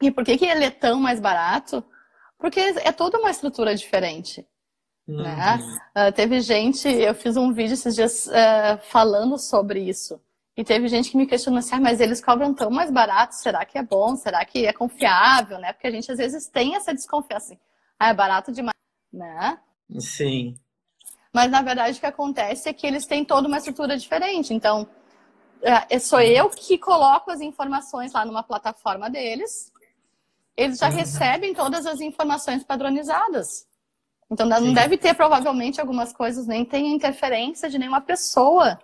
[0.00, 1.84] E por que, que ele é tão mais barato?
[2.38, 4.46] Porque é toda uma estrutura diferente.
[5.10, 5.22] Uhum.
[5.22, 5.58] Né?
[5.96, 10.20] Uh, teve gente, eu fiz um vídeo esses dias uh, falando sobre isso.
[10.56, 13.64] E teve gente que me questionou assim, ah, mas eles cobram tão mais barato, será
[13.64, 14.14] que é bom?
[14.16, 15.58] Será que é confiável?
[15.58, 15.72] Né?
[15.72, 17.58] Porque a gente às vezes tem essa desconfiança, assim,
[17.98, 18.76] ah, é barato demais,
[19.12, 19.58] né?
[19.98, 20.54] Sim.
[21.32, 24.52] Mas na verdade o que acontece é que eles têm toda uma estrutura diferente.
[24.52, 24.86] Então,
[25.62, 29.72] é, sou eu que coloco as informações lá numa plataforma deles.
[30.56, 30.96] Eles já uhum.
[30.96, 33.66] recebem todas as informações padronizadas.
[34.30, 34.74] Então não Sim.
[34.74, 38.78] deve ter provavelmente algumas coisas, nem tem interferência de nenhuma pessoa.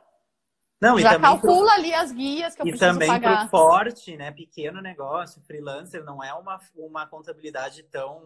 [0.81, 1.81] Não, já calcula pro...
[1.81, 3.17] ali as guias que eu e preciso pagar.
[3.17, 8.23] E também forte, né, pequeno negócio, freelancer, não é uma, uma contabilidade tão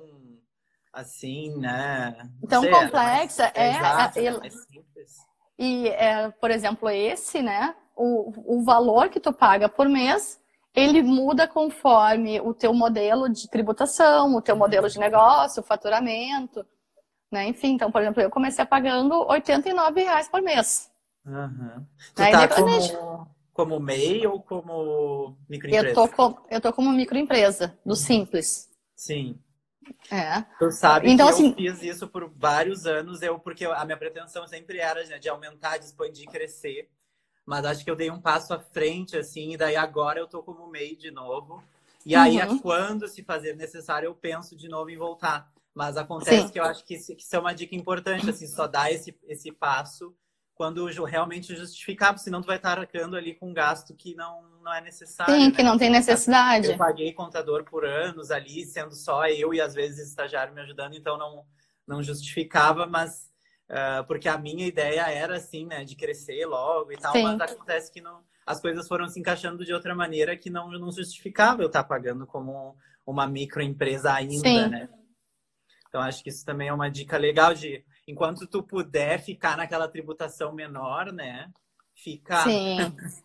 [0.92, 2.28] assim, né?
[2.48, 3.52] Tão sei, complexa.
[3.54, 5.16] É, é, exato, é, é, simples.
[5.58, 10.40] E, é, por exemplo, esse, né, o, o valor que tu paga por mês
[10.74, 16.64] ele muda conforme o teu modelo de tributação, o teu modelo de negócio, o faturamento.
[17.30, 17.48] Né?
[17.48, 20.90] Enfim, então, por exemplo, eu comecei pagando 89 reais por mês.
[21.24, 21.86] Uhum.
[22.14, 25.88] Tu Aí tá como, como MEI ou como microempresa?
[25.88, 28.68] Eu tô, com, eu tô como microempresa, do Simples.
[28.96, 29.38] Sim.
[30.10, 30.42] É.
[30.58, 31.48] Tu sabe então, que assim...
[31.50, 35.28] eu fiz isso por vários anos, eu, porque a minha pretensão sempre era né, de
[35.28, 36.88] aumentar, de expandir, crescer.
[37.46, 40.42] Mas acho que eu dei um passo à frente, assim, e daí agora eu tô
[40.42, 41.62] como MEI de novo.
[42.04, 42.58] E aí, uhum.
[42.58, 45.52] quando se fazer necessário, eu penso de novo em voltar.
[45.74, 46.52] Mas acontece Sim.
[46.52, 49.16] que eu acho que isso, que isso é uma dica importante, assim, só dar esse,
[49.28, 50.14] esse passo
[50.60, 54.42] quando realmente justificar, porque senão tu vai estar arcando ali com um gasto que não,
[54.62, 55.34] não é necessário.
[55.34, 55.56] Sim, né?
[55.56, 56.72] que não tem necessidade.
[56.72, 60.94] Eu paguei contador por anos ali, sendo só eu e às vezes estagiário me ajudando,
[60.94, 61.46] então não,
[61.86, 63.30] não justificava, mas
[63.70, 67.22] uh, porque a minha ideia era assim, né, de crescer logo e tal, Sim.
[67.22, 70.92] mas acontece que não, as coisas foram se encaixando de outra maneira que não, não
[70.92, 74.68] justificava eu estar pagando como uma microempresa ainda, Sim.
[74.68, 74.88] né?
[75.90, 79.88] Então, acho que isso também é uma dica legal de, enquanto tu puder ficar naquela
[79.88, 81.50] tributação menor, né?
[81.96, 82.44] Ficar.
[82.44, 82.78] Sim,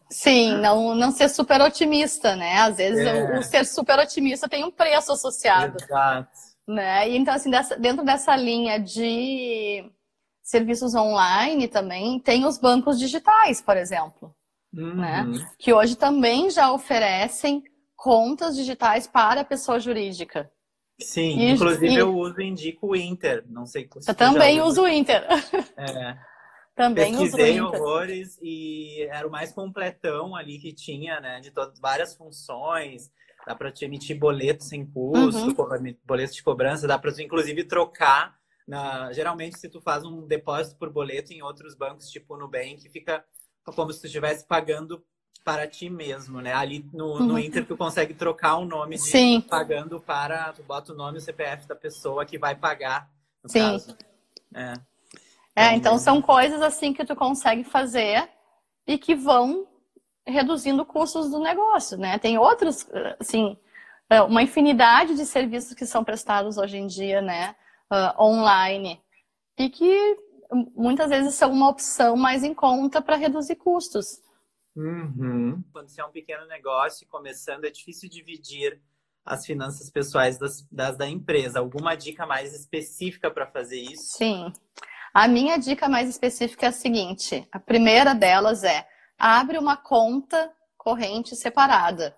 [0.10, 2.58] sim, não, não ser super otimista, né?
[2.58, 3.36] Às vezes é.
[3.36, 5.78] o, o, ser super otimista tem um preço associado.
[5.80, 6.30] Exato.
[6.68, 7.08] Né?
[7.10, 9.88] E então, assim, dessa, dentro dessa linha de
[10.42, 14.36] serviços online também, tem os bancos digitais, por exemplo.
[14.74, 14.96] Uhum.
[14.96, 15.26] Né?
[15.60, 17.64] Que hoje também já oferecem
[17.96, 20.52] contas digitais para a pessoa jurídica.
[21.00, 21.98] Sim, e, inclusive e...
[21.98, 23.44] eu uso e indico o Inter.
[23.48, 25.26] Não sei se Eu também uso o Inter.
[25.78, 26.18] É.
[26.76, 27.82] também Pesquisei uso o Inter.
[27.82, 31.40] horrores e era o mais completão ali que tinha, né?
[31.42, 33.12] De todas várias funções.
[33.46, 35.98] Dá para te emitir boleto sem custo, uhum.
[36.04, 38.36] boleto de cobrança, dá para inclusive trocar.
[38.68, 39.14] Na...
[39.14, 43.24] Geralmente, se tu faz um depósito por boleto em outros bancos, tipo no Nubank, fica
[43.64, 45.04] como se tu estivesse pagando
[45.44, 46.54] para ti mesmo, né?
[46.54, 47.26] Ali no, uhum.
[47.26, 49.42] no Inter tu consegue trocar o nome de Sim.
[49.42, 53.10] pagando para, tu bota o nome e o CPF da pessoa que vai pagar,
[53.44, 53.60] no Sim.
[53.60, 53.98] caso.
[54.54, 54.74] É.
[55.56, 58.30] é, então são coisas assim que tu consegue fazer
[58.88, 59.68] e que vão
[60.26, 62.18] reduzindo custos do negócio, né?
[62.18, 62.88] Tem outros,
[63.20, 63.58] assim,
[64.10, 67.56] é, uma infinidade de serviços que são prestados hoje em dia, né,
[67.92, 69.02] uh, online,
[69.58, 70.18] e que
[70.76, 74.22] muitas vezes são uma opção mais em conta para reduzir custos.
[74.76, 75.64] Uhum.
[75.72, 78.82] Quando você é um pequeno negócio começando, é difícil dividir
[79.26, 81.60] as finanças pessoais das, das da empresa.
[81.60, 84.18] Alguma dica mais específica para fazer isso?
[84.18, 84.52] Sim.
[85.14, 90.54] A minha dica mais específica é a seguinte: a primeira delas é abre uma conta
[90.78, 92.16] corrente separada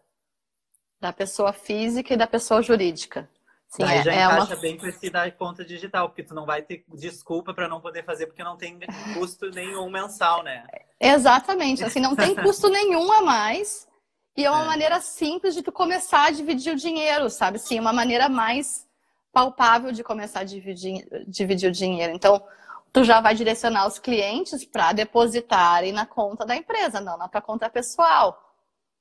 [1.00, 3.30] da pessoa física e da pessoa jurídica.
[3.78, 4.62] Sim, Daí é, já é encaixa uma...
[4.62, 8.04] bem com esse da conta digital, porque tu não vai ter desculpa para não poder
[8.04, 8.80] fazer, porque não tem
[9.14, 10.66] custo nenhum mensal, né?
[11.00, 13.88] Exatamente, assim, não tem custo nenhum a mais.
[14.36, 14.66] E é uma é.
[14.66, 17.60] maneira simples de tu começar a dividir o dinheiro, sabe?
[17.60, 18.88] Sim, uma maneira mais
[19.32, 22.14] palpável de começar a dividir, dividir o dinheiro.
[22.16, 22.44] Então,
[22.92, 27.42] tu já vai direcionar os clientes para depositarem na conta da empresa, não na tua
[27.42, 28.42] conta pessoal.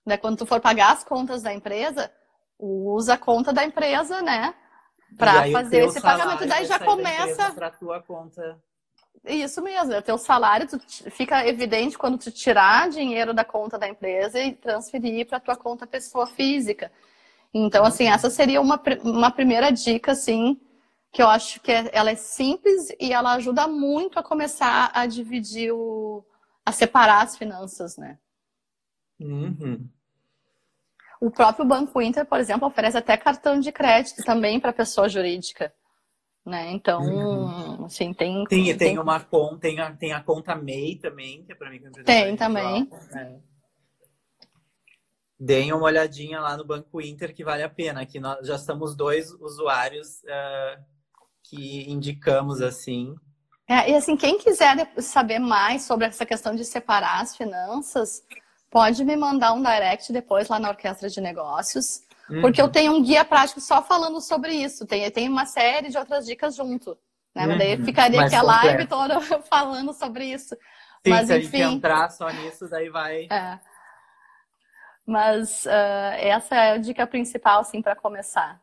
[0.04, 0.18] Né?
[0.18, 2.12] Quando tu for pagar as contas da empresa,
[2.58, 4.54] usa a conta da empresa, né?
[5.16, 6.46] Para fazer esse pagamento.
[6.46, 7.52] Daí já começa.
[7.52, 8.60] Para tua conta.
[9.24, 10.78] Isso mesmo, é o teu salário tu,
[11.10, 15.86] fica evidente quando tu tirar dinheiro da conta da empresa e transferir para tua conta
[15.86, 16.92] pessoa física.
[17.52, 20.60] Então, assim, essa seria uma, uma primeira dica, assim,
[21.12, 25.06] que eu acho que é, ela é simples e ela ajuda muito a começar a
[25.06, 26.24] dividir o,
[26.64, 28.18] a separar as finanças, né?
[29.18, 29.88] Uhum.
[31.20, 35.72] O próprio Banco Inter, por exemplo, oferece até cartão de crédito também para pessoa jurídica.
[36.44, 36.70] Né?
[36.70, 37.86] Então, uhum.
[37.86, 38.44] assim, tem.
[38.44, 41.70] Tem, tem, tem uma conta, tem a, tem a conta MEI também, que é para
[41.70, 42.88] mim que Tem também.
[43.12, 43.36] É.
[45.38, 48.06] Deem uma olhadinha lá no Banco Inter que vale a pena.
[48.06, 50.82] Que nós já estamos dois usuários uh,
[51.42, 53.14] que indicamos assim.
[53.68, 58.22] É, e assim, quem quiser saber mais sobre essa questão de separar as finanças,
[58.76, 62.42] pode me mandar um direct depois lá na Orquestra de Negócios, uhum.
[62.42, 64.84] porque eu tenho um guia prático só falando sobre isso.
[64.84, 66.94] Tem, tem uma série de outras dicas junto.
[67.34, 67.46] Né?
[67.46, 67.56] Uhum.
[67.56, 70.54] Daí ficaria aqui a live toda falando sobre isso.
[71.02, 73.28] Sim, Mas, se enfim, a gente entrar só nisso, daí vai.
[73.32, 73.58] É.
[75.06, 78.60] Mas uh, essa é a dica principal, assim, para começar.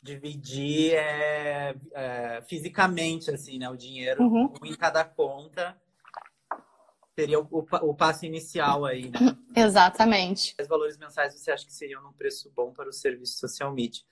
[0.00, 3.68] Dividir é, é, fisicamente, assim, né?
[3.68, 4.50] O dinheiro uhum.
[4.62, 5.76] um em cada conta
[7.18, 9.18] seria o, o, passo inicial aí, né?
[9.56, 10.54] Exatamente.
[10.54, 14.02] Quais valores mensais você acha que seriam num preço bom para o serviço social media?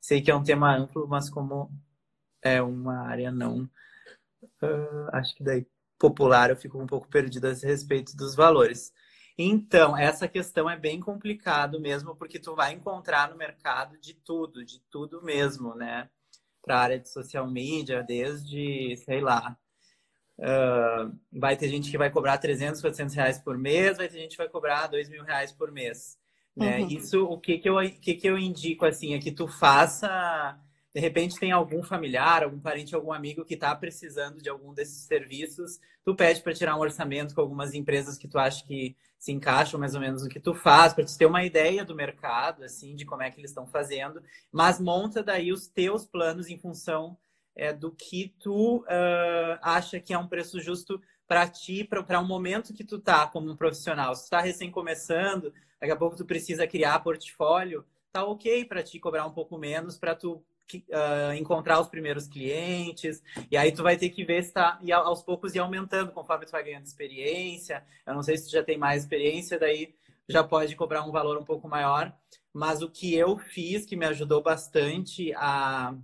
[0.00, 1.70] Sei que é um tema amplo, mas como
[2.42, 3.64] é uma área não,
[4.62, 5.66] uh, acho que daí
[5.98, 8.92] popular, eu fico um pouco perdida a respeito dos valores.
[9.36, 14.64] Então, essa questão é bem complicado mesmo, porque tu vai encontrar no mercado de tudo,
[14.64, 16.08] de tudo mesmo, né?
[16.62, 19.56] Para a área de social media, desde, sei lá,
[20.38, 24.32] Uh, vai ter gente que vai cobrar 300, 400 reais por mês, vai ter gente
[24.32, 26.18] que vai cobrar 2 mil reais por mês.
[26.56, 26.80] Né?
[26.80, 26.88] Uhum.
[26.88, 30.58] Isso, o que que, eu, que que eu indico, assim, é que tu faça...
[30.92, 35.06] De repente tem algum familiar, algum parente, algum amigo que está precisando de algum desses
[35.06, 39.32] serviços, tu pede para tirar um orçamento com algumas empresas que tu acha que se
[39.32, 42.62] encaixam mais ou menos no que tu faz, para tu ter uma ideia do mercado,
[42.62, 46.58] assim, de como é que eles estão fazendo, mas monta daí os teus planos em
[46.58, 47.16] função
[47.56, 52.26] é, do que tu uh, acha que é um preço justo para ti, para um
[52.26, 54.14] momento que tu tá como um profissional.
[54.14, 58.82] Se tu tá recém começando, daqui a pouco tu precisa criar portfólio, tá ok para
[58.82, 63.22] ti cobrar um pouco menos para tu uh, encontrar os primeiros clientes.
[63.50, 66.46] E aí tu vai ter que ver se tá e aos poucos ir aumentando conforme
[66.46, 67.84] tu vai ganhando experiência.
[68.06, 69.94] Eu não sei se tu já tem mais experiência, daí
[70.28, 72.14] já pode cobrar um valor um pouco maior.
[72.52, 75.94] Mas o que eu fiz que me ajudou bastante a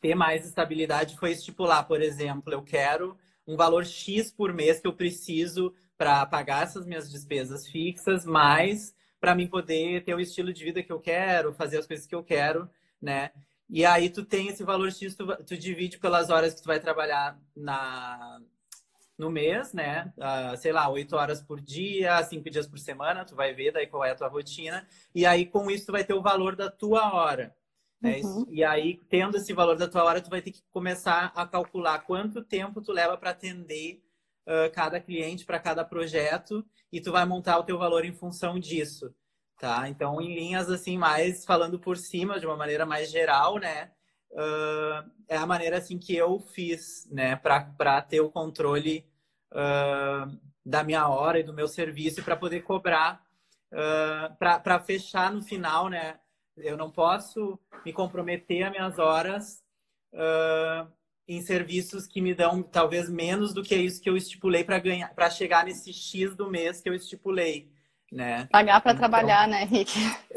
[0.00, 4.86] ter mais estabilidade foi estipular, por exemplo, eu quero um valor X por mês que
[4.86, 10.52] eu preciso para pagar essas minhas despesas fixas, mais para mim poder ter o estilo
[10.52, 13.30] de vida que eu quero, fazer as coisas que eu quero, né?
[13.68, 16.80] E aí tu tem esse valor X, tu, tu divide pelas horas que tu vai
[16.80, 18.40] trabalhar na,
[19.20, 20.12] no mês, né?
[20.16, 23.86] Uh, sei lá, oito horas por dia, cinco dias por semana, tu vai ver daí
[23.86, 24.88] qual é a tua rotina.
[25.14, 27.54] E aí, com isso, tu vai ter o valor da tua hora.
[28.00, 28.20] Né?
[28.22, 28.46] Uhum.
[28.48, 31.98] E aí, tendo esse valor da tua hora, tu vai ter que começar a calcular
[32.00, 34.02] quanto tempo tu leva para atender
[34.46, 38.58] uh, cada cliente para cada projeto e tu vai montar o teu valor em função
[38.58, 39.14] disso,
[39.58, 39.86] tá?
[39.88, 43.90] Então, em linhas assim, mais falando por cima, de uma maneira mais geral, né?
[44.30, 47.36] Uh, é a maneira assim que eu fiz, né?
[47.36, 49.06] Para ter o controle
[49.52, 53.22] uh, da minha hora e do meu serviço para poder cobrar,
[54.38, 56.19] para fechar no final, né?
[56.56, 59.62] Eu não posso me comprometer a minhas horas
[60.12, 60.90] uh,
[61.26, 65.14] em serviços que me dão talvez menos do que isso que eu estipulei para ganhar,
[65.14, 67.70] para chegar nesse X do mês que eu estipulei,
[68.10, 68.48] né?
[68.50, 69.92] Pagar para então, trabalhar, né, Rick?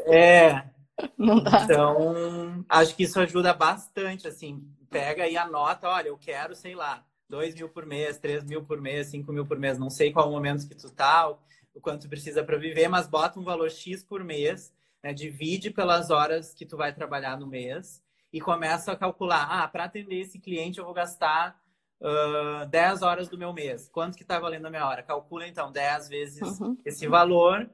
[0.06, 0.64] É.
[1.18, 1.64] Não dá.
[1.64, 7.04] Então, acho que isso ajuda bastante, assim, pega e anota, olha, eu quero, sei lá,
[7.28, 10.28] dois mil por mês, três mil por mês, cinco mil por mês, não sei qual
[10.28, 14.04] o momento que tu tá, o quanto precisa para viver, mas bota um valor X
[14.04, 14.72] por mês,
[15.04, 15.12] né?
[15.12, 19.84] divide pelas horas que tu vai trabalhar no mês e começa a calcular, ah, para
[19.84, 21.60] atender esse cliente eu vou gastar
[22.00, 23.86] uh, 10 horas do meu mês.
[23.86, 25.02] Quanto que está valendo a minha hora?
[25.02, 26.78] Calcula então 10 vezes uhum.
[26.86, 27.68] esse valor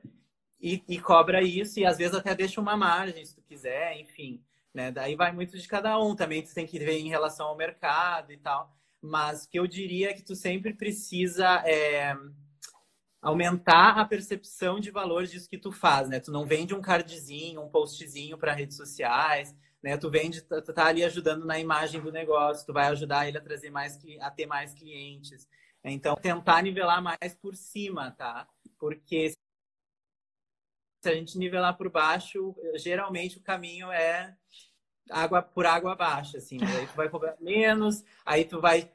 [0.61, 4.43] e, e, cobra isso e às vezes até deixa uma margem se tu quiser, enfim.
[4.75, 4.91] Né?
[4.91, 6.17] Daí vai muito de cada um.
[6.17, 8.75] Também tu tem que ver em relação ao mercado e tal.
[9.01, 12.15] Mas o que eu diria é que tu sempre precisa é,
[13.21, 16.21] aumentar a percepção de valor disso que tu faz, né?
[16.21, 19.97] Tu não vende um cardzinho, um postzinho para redes sociais, né?
[19.97, 23.43] Tu vende, tu tá ali ajudando na imagem do negócio, tu vai ajudar ele a
[23.43, 25.49] trazer mais, a ter mais clientes.
[25.85, 28.47] Então, tentar nivelar mais por cima, tá?
[28.79, 29.33] Porque
[31.03, 34.37] se a gente nivelar por baixo, geralmente o caminho é
[35.11, 36.59] água por água abaixo, assim.
[36.59, 36.67] Né?
[36.67, 38.91] Aí tu vai cobrar menos, aí tu vai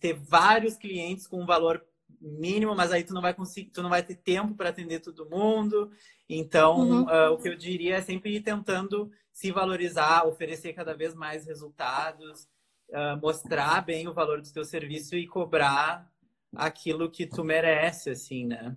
[0.00, 1.84] ter vários clientes com um valor
[2.22, 5.28] mínimo, mas aí tu não vai conseguir, tu não vai ter tempo para atender todo
[5.28, 5.90] mundo.
[6.28, 7.02] Então, uhum.
[7.02, 11.46] uh, o que eu diria é sempre ir tentando se valorizar, oferecer cada vez mais
[11.46, 12.48] resultados,
[12.90, 16.10] uh, mostrar bem o valor do teu serviço e cobrar
[16.54, 18.76] aquilo que tu merece, assim, né?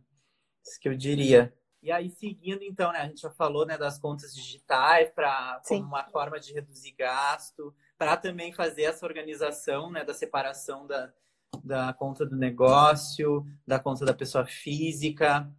[0.65, 1.53] Isso que eu diria.
[1.83, 5.83] E aí, seguindo, então, né, a gente já falou né, das contas digitais para como
[5.83, 11.13] uma forma de reduzir gasto, para também fazer essa organização né, da separação da,
[11.63, 15.49] da conta do negócio, da conta da pessoa física.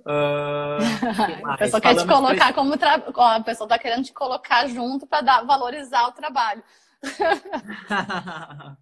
[0.00, 0.78] Uh,
[1.46, 2.94] a pessoa quer te colocar como tra...
[2.94, 6.62] a pessoa está querendo te colocar junto para valorizar o trabalho.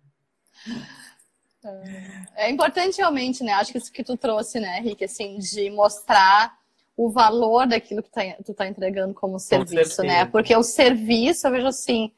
[2.37, 3.53] É importante realmente, né?
[3.55, 6.59] Acho que isso que tu trouxe, né, Rick, assim, de mostrar
[6.97, 10.27] o valor daquilo que tá, tu tá entregando como serviço, né?
[10.27, 12.13] Porque o serviço, eu vejo assim,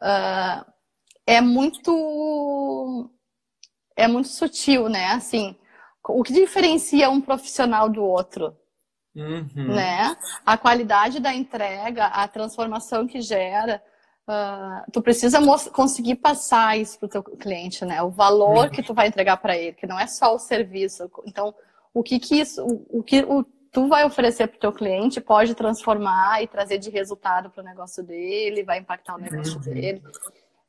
[0.00, 0.64] uh,
[1.26, 3.10] é muito
[3.96, 5.06] é muito sutil, né?
[5.12, 5.56] Assim,
[6.08, 8.56] o que diferencia um profissional do outro,
[9.14, 9.74] uhum.
[9.74, 10.16] né?
[10.44, 13.82] A qualidade da entrega, a transformação que gera.
[14.26, 15.38] Uh, tu precisa
[15.70, 18.02] conseguir passar isso para o teu cliente, né?
[18.02, 21.10] O valor que tu vai entregar para ele, que não é só o serviço.
[21.26, 21.54] Então,
[21.92, 25.20] o que que isso, o, o que o, tu vai oferecer para o teu cliente
[25.20, 29.62] pode transformar e trazer de resultado para o negócio dele, vai impactar o negócio uhum.
[29.62, 30.02] dele.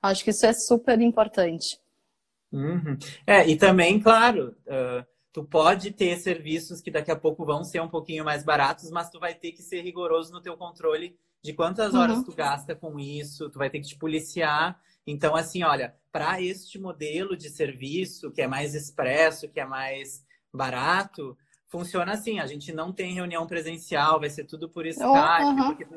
[0.02, 1.80] Acho que isso é super importante.
[2.52, 2.98] Uhum.
[3.26, 7.82] É, e também, claro, uh, tu pode ter serviços que daqui a pouco vão ser
[7.82, 11.54] um pouquinho mais baratos, mas tu vai ter que ser rigoroso no teu controle de
[11.54, 12.24] quantas horas uhum.
[12.24, 14.80] tu gasta com isso, tu vai ter que te policiar.
[15.06, 20.26] Então, assim, olha, para este modelo de serviço que é mais expresso, que é mais
[20.52, 25.68] barato, funciona assim: a gente não tem reunião presencial, vai ser tudo por Skype, uhum.
[25.68, 25.94] porque tu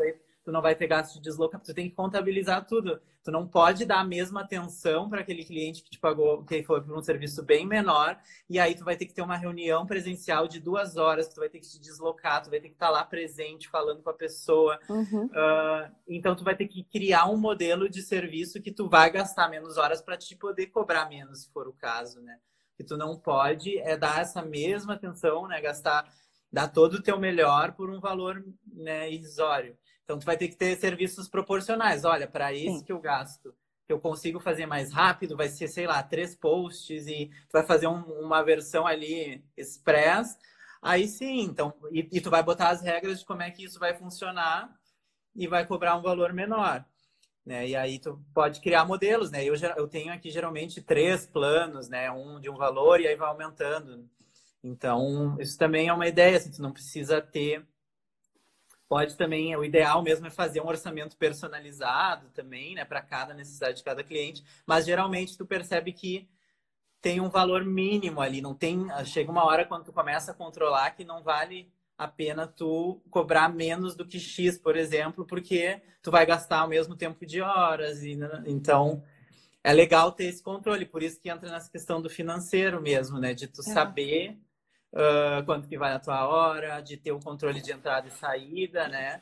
[0.49, 2.99] tu não vai ter gasto de deslocamento, tu tem que contabilizar tudo.
[3.23, 6.81] Tu não pode dar a mesma atenção para aquele cliente que te pagou, que foi
[6.81, 10.49] por um serviço bem menor, e aí tu vai ter que ter uma reunião presencial
[10.49, 12.93] de duas horas, tu vai ter que te deslocar, tu vai ter que estar tá
[12.93, 14.81] lá presente, falando com a pessoa.
[14.89, 15.27] Uhum.
[15.27, 19.51] Uh, então tu vai ter que criar um modelo de serviço que tu vai gastar
[19.51, 22.39] menos horas para te poder cobrar menos, se for o caso, né?
[22.75, 25.61] Que tu não pode é dar essa mesma atenção, né?
[25.61, 26.11] Gastar,
[26.53, 29.77] dar todo o teu melhor por um valor né, irrisório.
[30.05, 32.05] Então, tu vai ter que ter serviços proporcionais.
[32.05, 32.83] Olha, para Sim.
[32.83, 33.55] que eu gasto,
[33.87, 37.65] que eu consigo fazer mais rápido, vai ser, sei lá, três posts e tu vai
[37.65, 40.39] fazer um, uma versão ali express.
[40.81, 43.79] Aí sim, então, e, e, tu vai botar as regras de como é que isso
[43.81, 44.73] vai funcionar
[45.35, 46.85] e vai cobrar um valor menor.
[47.45, 47.69] Né?
[47.69, 49.43] E aí tu pode criar modelos, né?
[49.43, 52.11] Eu, eu tenho aqui geralmente três planos, né?
[52.11, 54.09] Um de um valor e aí vai aumentando.
[54.63, 57.67] Então, isso também é uma ideia, assim, tu não precisa ter
[58.89, 63.77] Pode também, o ideal mesmo é fazer um orçamento personalizado também, né, para cada necessidade
[63.77, 66.27] de cada cliente, mas geralmente tu percebe que
[67.01, 70.93] tem um valor mínimo ali, não tem, chega uma hora quando tu começa a controlar
[70.93, 76.11] que não vale a pena tu cobrar menos do que X, por exemplo, porque tu
[76.11, 79.05] vai gastar o mesmo tempo de horas e né, então
[79.63, 83.35] é legal ter esse controle, por isso que entra nessa questão do financeiro mesmo, né,
[83.35, 83.65] de tu é.
[83.65, 84.39] saber
[84.93, 88.13] uh, quanto que vai a tua hora, de ter o um controle de entrada e
[88.13, 89.21] saída, né?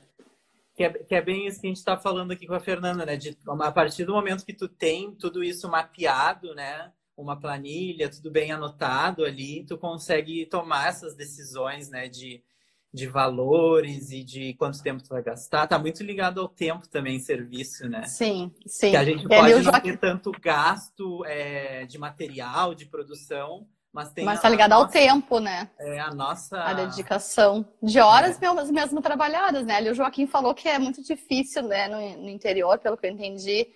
[0.75, 3.07] Que é, que é bem isso que a gente está falando aqui com a Fernanda,
[3.07, 3.17] né?
[3.17, 6.93] De, a partir do momento que tu tem tudo isso mapeado, né?
[7.17, 12.09] Uma planilha, tudo bem anotado ali, tu consegue tomar essas decisões, né?
[12.09, 12.45] De,
[12.93, 15.67] de valores e de quanto tempo tu vai gastar.
[15.67, 18.05] Tá muito ligado ao tempo também, serviço, né?
[18.05, 18.91] Sim, sim.
[18.91, 19.93] Que a gente pode não Joaquim...
[19.93, 24.24] ter tanto gasto é, de material, de produção, mas tem.
[24.24, 25.68] Mas tá ligado ao tempo, né?
[25.80, 26.59] É a nossa.
[26.62, 27.66] A dedicação.
[27.82, 28.72] De horas é.
[28.72, 29.76] mesmo, trabalhadas, né?
[29.76, 33.11] Ali o Joaquim falou que é muito difícil, né, no, no interior, pelo que eu
[33.11, 33.66] entendi,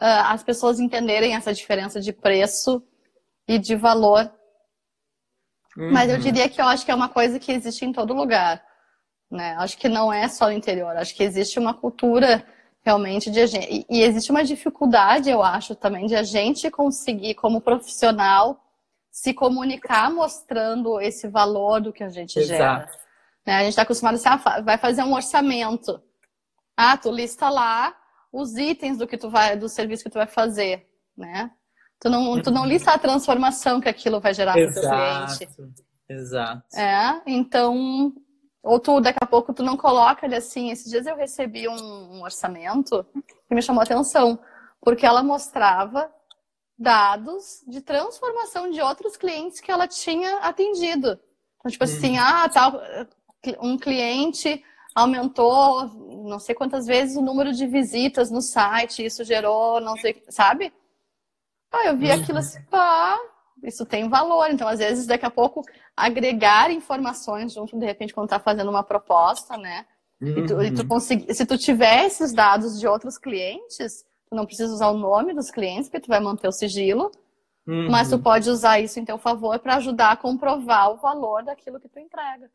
[0.00, 2.82] uh, as pessoas entenderem essa diferença de preço
[3.48, 4.30] e de valor
[5.76, 5.92] Uhum.
[5.92, 6.22] Mas eu uhum.
[6.22, 8.62] diria que eu acho que é uma coisa que existe em todo lugar.
[9.30, 9.54] Né?
[9.58, 10.96] Acho que não é só no interior.
[10.96, 12.44] Acho que existe uma cultura
[12.84, 17.60] realmente de e, e existe uma dificuldade, eu acho, também de a gente conseguir, como
[17.60, 18.61] profissional,
[19.12, 22.48] se comunicar mostrando esse valor do que a gente Exato.
[22.48, 22.90] gera.
[23.46, 23.56] Né?
[23.56, 26.02] A gente está acostumado a assim, ah, vai fazer um orçamento.
[26.74, 27.94] Ah, tu lista lá
[28.32, 31.50] os itens do que tu vai, do serviço que tu vai fazer, né?
[32.00, 35.48] Tu não, tu não lista a transformação que aquilo vai gerar para o cliente.
[36.08, 36.64] Exato.
[36.74, 38.12] É, então,
[38.62, 40.70] ou tu daqui a pouco tu não coloca ali assim.
[40.70, 43.06] Esses dias eu recebi um, um orçamento
[43.46, 44.38] que me chamou a atenção,
[44.80, 46.10] porque ela mostrava
[46.82, 51.18] dados de transformação de outros clientes que ela tinha atendido.
[51.58, 52.24] Então, tipo assim, uhum.
[52.24, 52.80] ah, tal,
[53.60, 54.62] um cliente
[54.94, 55.88] aumentou
[56.28, 60.72] não sei quantas vezes o número de visitas no site, isso gerou, não sei, sabe?
[61.70, 62.20] Ah, eu vi uhum.
[62.20, 63.18] aquilo assim, pá,
[63.62, 64.50] isso tem valor.
[64.50, 65.62] Então, às vezes, daqui a pouco,
[65.96, 69.86] agregar informações junto, de repente, quando tá fazendo uma proposta, né?
[70.20, 70.28] Uhum.
[70.28, 70.88] E tu, e tu uhum.
[70.88, 75.34] conseguir, se tu tiver esses dados de outros clientes, tu não precisa usar o nome
[75.34, 77.12] dos clientes, porque tu vai manter o sigilo,
[77.66, 77.90] uhum.
[77.90, 81.78] mas tu pode usar isso em teu favor para ajudar a comprovar o valor daquilo
[81.78, 82.50] que tu entrega.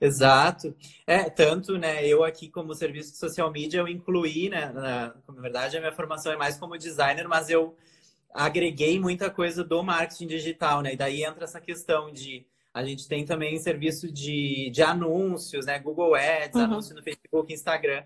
[0.00, 0.74] Exato.
[1.06, 5.40] É, tanto, né, eu aqui como serviço de social media, eu incluí, né, na, na
[5.40, 7.76] verdade a minha formação é mais como designer, mas eu
[8.34, 10.94] agreguei muita coisa do marketing digital, né?
[10.94, 15.78] E daí entra essa questão de a gente tem também serviço de, de anúncios, né?
[15.78, 16.64] Google Ads, uhum.
[16.64, 18.02] anúncio no Facebook, Instagram.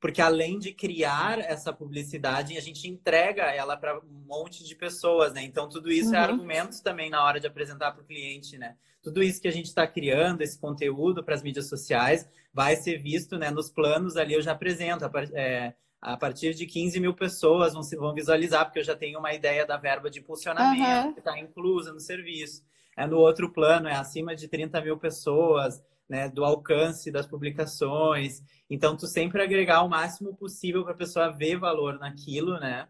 [0.00, 5.32] Porque além de criar essa publicidade, a gente entrega ela para um monte de pessoas,
[5.32, 5.42] né?
[5.42, 6.24] Então, tudo isso é uhum.
[6.24, 8.76] é argumentos também na hora de apresentar para o cliente, né?
[9.02, 12.98] Tudo isso que a gente está criando, esse conteúdo para as mídias sociais, vai ser
[12.98, 13.50] visto, né?
[13.50, 15.04] Nos planos ali eu já apresento.
[15.32, 19.32] É, a partir de 15 mil pessoas vão, vão visualizar, porque eu já tenho uma
[19.32, 21.12] ideia da verba de impulsionamento uhum.
[21.14, 22.62] que está inclusa no serviço.
[22.96, 28.40] É, no outro plano, é acima de 30 mil pessoas, né, do alcance das publicações.
[28.70, 32.86] Então, tu sempre agregar o máximo possível para a pessoa ver valor naquilo, né?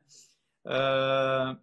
[0.64, 1.56] Uh...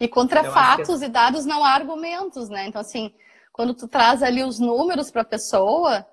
[0.00, 1.06] E contra fatos que...
[1.06, 2.66] e dados não há argumentos, né?
[2.66, 3.14] Então, assim,
[3.52, 6.06] quando tu traz ali os números para a pessoa,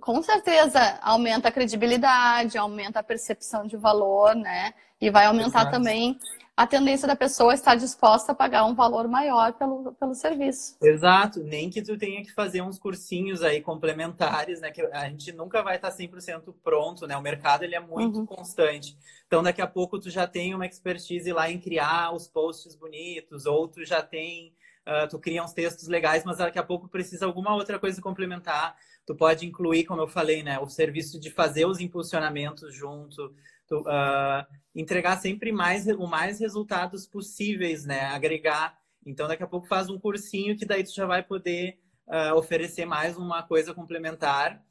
[0.00, 4.72] com certeza aumenta a credibilidade, aumenta a percepção de valor, né?
[5.00, 5.70] E vai aumentar Exato.
[5.70, 6.18] também
[6.58, 10.76] a tendência da pessoa estar disposta a pagar um valor maior pelo, pelo serviço.
[10.82, 14.72] Exato, nem que tu tenha que fazer uns cursinhos aí complementares, né?
[14.72, 17.16] Que a gente nunca vai estar 100% pronto, né?
[17.16, 18.26] O mercado ele é muito uhum.
[18.26, 18.98] constante.
[19.28, 23.46] Então daqui a pouco tu já tem uma expertise lá em criar os posts bonitos,
[23.46, 24.52] ou tu já tem,
[24.84, 28.74] uh, tu cria uns textos legais, mas daqui a pouco precisa alguma outra coisa complementar
[29.08, 33.34] tu pode incluir, como eu falei, né, o serviço de fazer os impulsionamentos junto,
[33.68, 38.78] tu, uh, entregar sempre mais, o mais resultados possíveis, né, agregar.
[39.04, 42.84] Então, daqui a pouco faz um cursinho que daí tu já vai poder uh, oferecer
[42.84, 44.62] mais uma coisa complementar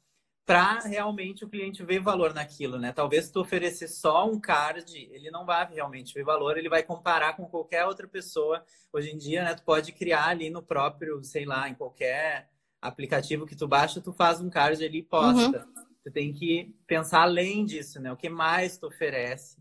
[0.44, 2.90] para realmente o cliente ver valor naquilo, né?
[2.90, 7.36] Talvez tu oferecer só um card, ele não vai realmente ver valor, ele vai comparar
[7.36, 8.64] com qualquer outra pessoa.
[8.90, 12.48] Hoje em dia, né, tu pode criar ali no próprio, sei lá, em qualquer
[12.80, 15.66] aplicativo que tu baixa, tu faz um card ali e posta.
[15.66, 15.87] Uhum.
[16.08, 18.10] Tu tem que pensar além disso, né?
[18.10, 19.58] O que mais tu oferece,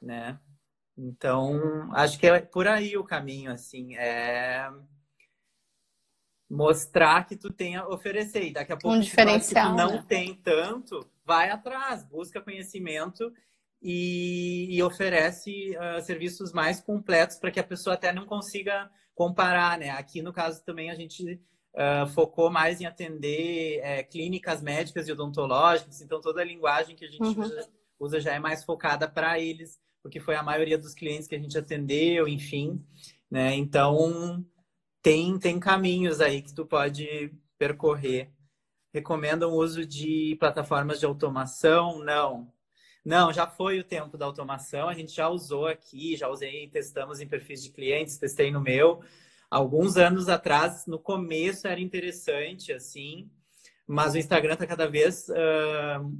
[0.00, 0.40] né?
[0.96, 4.66] Então, acho que é por aí o caminho, assim, é
[6.48, 8.44] mostrar que tu tem a oferecer.
[8.44, 10.04] E daqui a pouco, um diferencial, tu não né?
[10.08, 13.30] tem tanto, vai atrás, busca conhecimento
[13.82, 19.78] e, e oferece uh, serviços mais completos para que a pessoa até não consiga comparar,
[19.78, 19.90] né?
[19.90, 21.38] Aqui, no caso, também a gente
[21.74, 27.04] uh, focou mais em atender é, clínicas médicas e odontológicas, então toda a linguagem que
[27.04, 27.44] a gente uhum.
[27.44, 31.34] usa, usa já é mais focada para eles, porque foi a maioria dos clientes que
[31.34, 32.84] a gente atendeu, enfim,
[33.30, 33.54] né?
[33.54, 34.44] Então
[35.02, 38.30] tem tem caminhos aí que tu pode percorrer.
[38.92, 41.98] Recomendam o uso de plataformas de automação?
[42.00, 42.52] Não.
[43.04, 44.88] Não, já foi o tempo da automação.
[44.88, 49.00] A gente já usou aqui, já usei, testamos em perfis de clientes, testei no meu
[49.50, 53.28] alguns anos atrás, no começo era interessante, assim,
[53.86, 56.16] mas o Instagram está cada vez uh,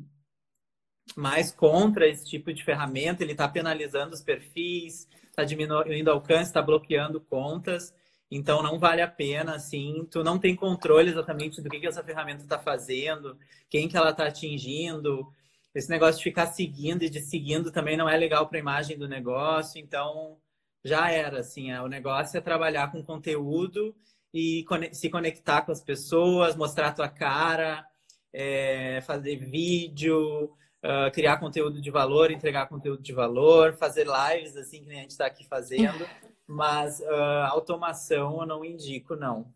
[1.15, 6.61] mais contra esse tipo de ferramenta, ele está penalizando os perfis, está diminuindo alcance, está
[6.61, 7.95] bloqueando contas.
[8.31, 12.03] Então não vale a pena, assim, tu não tem controle exatamente do que, que essa
[12.05, 13.37] ferramenta está fazendo,
[13.69, 15.33] quem que ela está atingindo.
[15.75, 18.99] Esse negócio de ficar seguindo e de seguindo também não é legal para a imagem
[18.99, 19.81] do negócio.
[19.81, 20.37] Então
[20.85, 23.95] já era, assim, é, o negócio é trabalhar com conteúdo
[24.33, 27.85] e se conectar com as pessoas, mostrar a tua cara,
[28.33, 30.53] é, fazer vídeo,
[30.85, 35.11] uh, criar conteúdo de valor, entregar conteúdo de valor, fazer lives, assim, que a gente
[35.11, 36.07] está aqui fazendo.
[36.47, 39.53] Mas uh, automação eu não indico, não.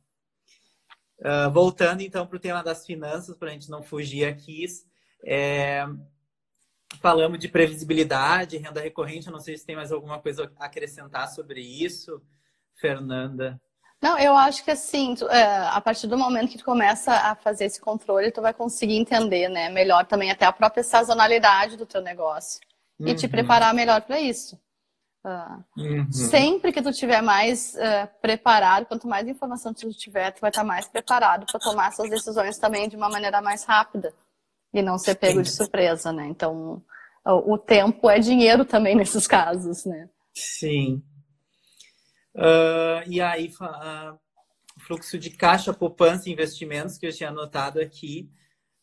[1.19, 4.65] Uh, voltando então para o tema das finanças, para a gente não fugir aqui,
[5.25, 5.85] é...
[7.01, 9.27] falamos de previsibilidade, renda recorrente.
[9.27, 12.21] Eu não sei se tem mais alguma coisa a acrescentar sobre isso,
[12.75, 13.61] Fernanda.
[14.03, 17.35] Não, eu acho que assim, tu, é, a partir do momento que tu começa a
[17.35, 21.87] fazer esse controle, tu vai conseguir entender, né, melhor também até a própria sazonalidade do
[21.87, 22.61] teu negócio
[22.99, 23.09] uhum.
[23.09, 23.33] e te uhum.
[23.33, 24.61] preparar melhor para isso.
[25.25, 26.13] Uh, uhum.
[26.13, 30.65] Sempre que tu tiver mais uh, preparado, quanto mais informação tu tiver, tu vai estar
[30.65, 34.13] mais preparado para tomar suas decisões também de uma maneira mais rápida
[34.75, 36.27] e não ser pego de surpresa, né?
[36.27, 36.83] Então,
[37.25, 40.11] o, tempo é dinheiro também nesses casos, né?
[40.35, 41.01] Sim.
[42.35, 44.19] Uh, e aí, uh,
[44.85, 48.29] fluxo de caixa, poupança e investimentos que eu tinha anotado aqui.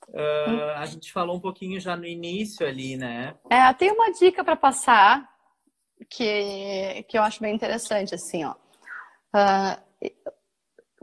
[0.08, 3.36] Uh, a gente falou um pouquinho já no início ali, né?
[3.50, 5.30] É, tem uma dica para passar
[6.10, 8.56] que, que eu acho bem interessante, assim, ó.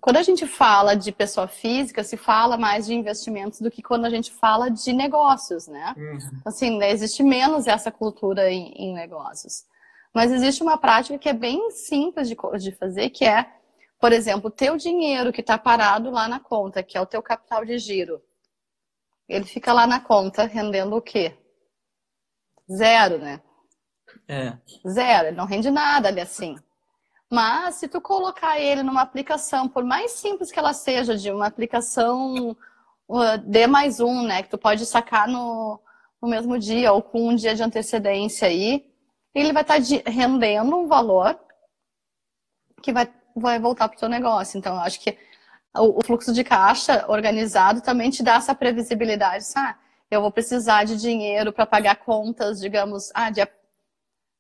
[0.01, 4.05] Quando a gente fala de pessoa física, se fala mais de investimentos do que quando
[4.05, 5.95] a gente fala de negócios, né?
[5.97, 6.41] Uhum.
[6.45, 9.65] Assim, existe menos essa cultura em, em negócios.
[10.15, 13.51] Mas existe uma prática que é bem simples de, de fazer, que é,
[14.01, 17.23] por exemplo, o teu dinheiro que está parado lá na conta, que é o teu
[17.23, 18.23] capital de giro.
[19.29, 21.37] Ele fica lá na conta rendendo o quê?
[22.71, 23.43] Zero, né?
[24.29, 24.57] É.
[24.89, 26.57] Zero, ele não rende nada ali assim.
[27.31, 31.47] Mas se tu colocar ele numa aplicação, por mais simples que ela seja, de uma
[31.47, 32.57] aplicação
[33.09, 34.43] uh, D mais um, né?
[34.43, 35.81] Que tu pode sacar no,
[36.23, 38.87] no mesmo dia ou com um dia de antecedência aí,
[39.35, 41.39] ele vai estar tá rendendo um valor
[42.83, 44.59] que vai, vai voltar para o seu negócio.
[44.59, 45.17] Então, eu acho que
[45.77, 49.45] o, o, fluxo de caixa organizado também te dá essa previsibilidade.
[49.57, 49.77] Ah,
[50.11, 53.49] eu vou precisar de dinheiro para pagar contas, digamos, ah, dia,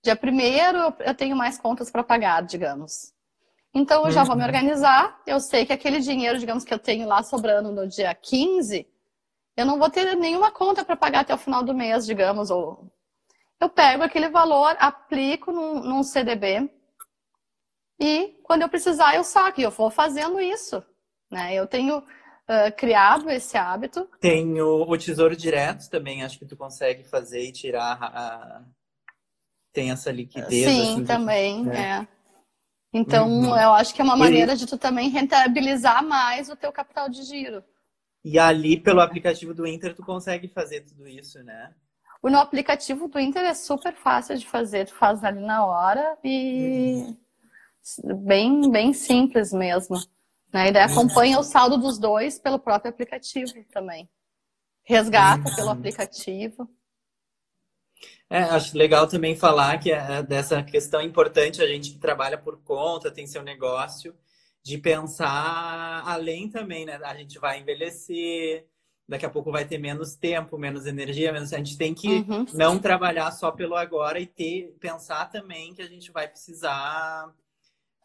[0.03, 3.13] dia primeiro eu, tenho mais contas para pagar, digamos.
[3.75, 4.49] Então, eu já vou me uhum.
[4.49, 5.21] organizar.
[5.27, 8.87] Eu sei que aquele dinheiro, digamos, que eu tenho lá sobrando no dia 15,
[9.57, 12.91] eu não vou ter nenhuma conta para pagar até o final do mês, digamos, ou
[13.61, 16.71] eu pego aquele valor, aplico num, num CDB
[18.01, 19.61] e quando eu precisar eu saco.
[19.61, 20.83] E eu vou fazendo isso.
[21.31, 21.55] Né?
[21.55, 24.09] Eu tenho uh, criado esse hábito.
[24.21, 28.63] Tem o, o, Tesouro Direto também, acho que tu consegue fazer e tirar a...
[29.73, 30.65] Tem essa liquidez.
[30.65, 31.71] Sim, assim, também, de...
[31.71, 32.09] é.
[32.93, 33.57] Então, uhum.
[33.57, 37.23] eu acho que é uma maneira de tu também rentabilizar mais o teu capital de
[37.23, 37.63] giro.
[38.25, 41.75] E ali, pelo aplicativo do Inter, tu consegue fazer tudo isso, né?
[42.23, 47.05] No aplicativo do Inter é super fácil de fazer, tu faz ali na hora e
[48.03, 48.17] uhum.
[48.25, 49.97] bem, bem simples mesmo.
[50.53, 50.69] Né?
[50.69, 54.09] E daí acompanha o saldo dos dois pelo próprio aplicativo também.
[54.83, 55.55] Resgata uhum.
[55.55, 56.69] pelo aplicativo.
[58.31, 62.59] É, acho legal também falar que é dessa questão importante a gente que trabalha por
[62.63, 64.15] conta, tem seu negócio,
[64.63, 67.01] de pensar além também, né?
[67.05, 68.67] A gente vai envelhecer,
[69.09, 71.55] daqui a pouco vai ter menos tempo, menos energia, menos.
[71.55, 72.45] A gente tem que uhum.
[72.53, 77.33] não trabalhar só pelo agora e ter pensar também que a gente vai precisar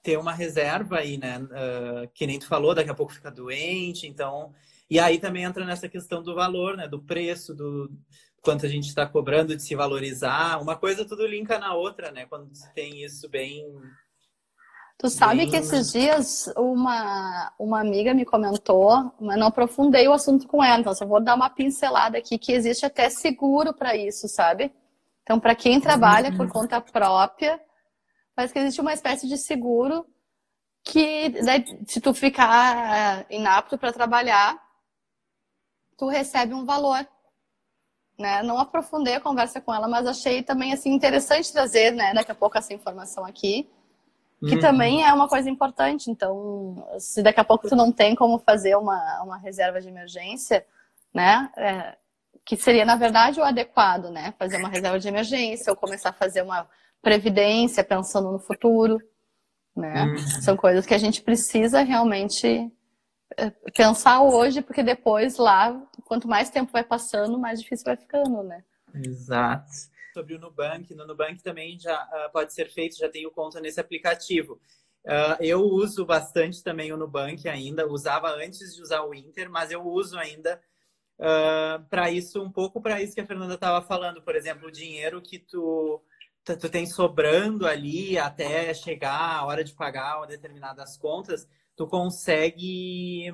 [0.01, 1.39] ter uma reserva aí, né?
[1.39, 4.53] Uh, que nem tu falou, daqui a pouco fica doente, então.
[4.89, 6.87] E aí também entra nessa questão do valor, né?
[6.87, 7.91] Do preço, do
[8.43, 10.61] quanto a gente está cobrando de se valorizar.
[10.61, 12.25] Uma coisa tudo linka na outra, né?
[12.27, 13.65] Quando tem isso bem
[15.03, 20.47] Tu sabe que esses dias uma, uma amiga me comentou, mas não aprofundei o assunto
[20.47, 24.29] com ela, então só vou dar uma pincelada aqui, que existe até seguro para isso,
[24.29, 24.71] sabe?
[25.23, 27.59] Então, para quem trabalha por conta própria,
[28.33, 30.05] parece que existe uma espécie de seguro
[30.85, 34.57] que né, se tu ficar inapto para trabalhar,
[35.97, 37.05] tu recebe um valor.
[38.17, 38.43] Né?
[38.43, 42.35] Não aprofundei a conversa com ela, mas achei também assim interessante trazer, né, daqui a
[42.35, 43.67] pouco essa informação aqui
[44.47, 44.61] que uhum.
[44.61, 46.11] também é uma coisa importante.
[46.11, 50.65] Então, se daqui a pouco tu não tem como fazer uma, uma reserva de emergência,
[51.13, 51.49] né?
[51.57, 51.95] É,
[52.45, 54.33] que seria, na verdade, o adequado, né?
[54.37, 56.67] Fazer uma reserva de emergência ou começar a fazer uma
[57.01, 58.99] previdência pensando no futuro,
[59.75, 60.03] né?
[60.03, 60.17] Uhum.
[60.41, 62.69] São coisas que a gente precisa realmente
[63.75, 68.63] pensar hoje, porque depois lá, quanto mais tempo vai passando, mais difícil vai ficando, né?
[68.93, 70.93] Exato sobre o Nubank.
[70.93, 74.61] No Nubank também já uh, pode ser feito, já tenho conta nesse aplicativo.
[75.03, 79.71] Uh, eu uso bastante também o Nubank ainda, usava antes de usar o Inter, mas
[79.71, 80.61] eu uso ainda
[81.19, 84.69] uh, ah, para isso, um pouco para isso que a Fernanda estava falando, por exemplo,
[84.69, 86.01] o dinheiro que tu,
[86.45, 93.33] tu, tu tem sobrando ali até chegar a hora de pagar determinadas contas, tu consegue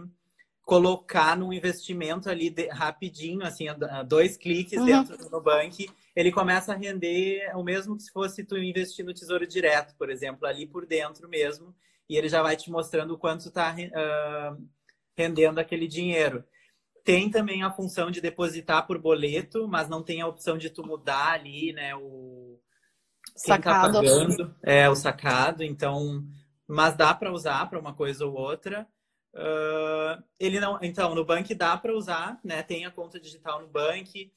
[0.69, 3.65] colocar num investimento ali de, rapidinho, assim,
[4.07, 4.85] dois cliques uhum.
[4.85, 9.11] dentro do Nubank, ele começa a render o mesmo que se fosse tu investir no
[9.11, 11.73] Tesouro Direto, por exemplo, ali por dentro mesmo,
[12.07, 14.63] e ele já vai te mostrando o quanto está uh,
[15.17, 16.43] rendendo aquele dinheiro.
[17.03, 20.85] Tem também a função de depositar por boleto, mas não tem a opção de tu
[20.85, 22.59] mudar ali, né, o
[23.25, 23.93] tá sacado.
[23.93, 26.23] Tá pagando, é o sacado, então,
[26.70, 28.88] mas dá para usar para uma coisa ou outra.
[29.34, 32.61] Uh, ele não, então, no Bank dá para usar, né?
[32.61, 34.32] Tem a conta digital no Bank,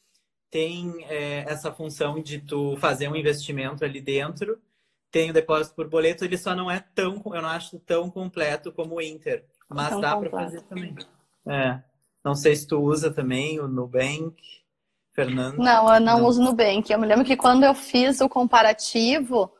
[0.50, 4.58] tem é, essa função de tu fazer um investimento ali dentro,
[5.10, 8.72] tem o depósito por boleto, ele só não é tão, eu não acho tão completo
[8.72, 10.96] como o Inter, mas tão dá para fazer também.
[11.46, 11.82] É.
[12.24, 14.36] Não sei se tu usa também o Nubank,
[15.12, 15.58] Fernando.
[15.58, 16.26] Não, eu não, não.
[16.26, 16.90] uso Nubank.
[16.90, 19.52] Eu me lembro que quando eu fiz o comparativo,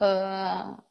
[0.00, 0.82] uh,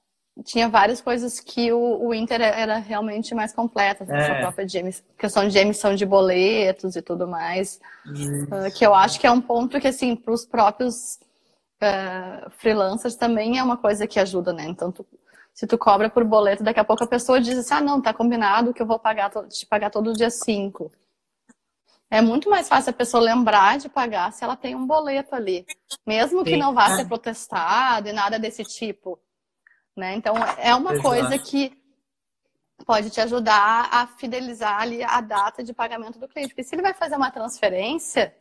[0.44, 4.40] tinha várias coisas que o, o Inter era realmente mais completa, assim, é.
[4.40, 9.28] própria de questão de emissão de boletos e tudo mais, uh, que eu acho que
[9.28, 11.20] é um ponto que assim para os próprios
[11.82, 14.66] uh, freelancers também é uma coisa que ajuda, né?
[14.66, 15.06] Então tu,
[15.54, 18.14] se tu cobra por boleto, daqui a pouco a pessoa diz assim, ah não, tá
[18.14, 20.92] combinado que eu vou pagar te pagar todo dia 5.
[22.10, 25.66] É muito mais fácil a pessoa lembrar de pagar se ela tem um boleto ali,
[26.06, 26.58] mesmo que Sim.
[26.58, 29.20] não vá ser protestado e nada desse tipo.
[29.96, 30.16] Né?
[30.16, 31.08] Então, é uma Exato.
[31.08, 31.78] coisa que
[32.86, 36.50] pode te ajudar a fidelizar ali a data de pagamento do cliente.
[36.50, 38.36] Porque se ele vai fazer uma transferência,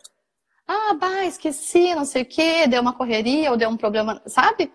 [0.67, 4.73] ah, bah, esqueci, não sei o quê, deu uma correria ou deu um problema, sabe?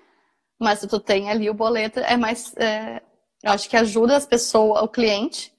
[0.59, 2.55] Mas se tu tem ali o boleto, é mais.
[2.57, 3.01] É,
[3.43, 5.53] eu acho que ajuda as pessoas, o cliente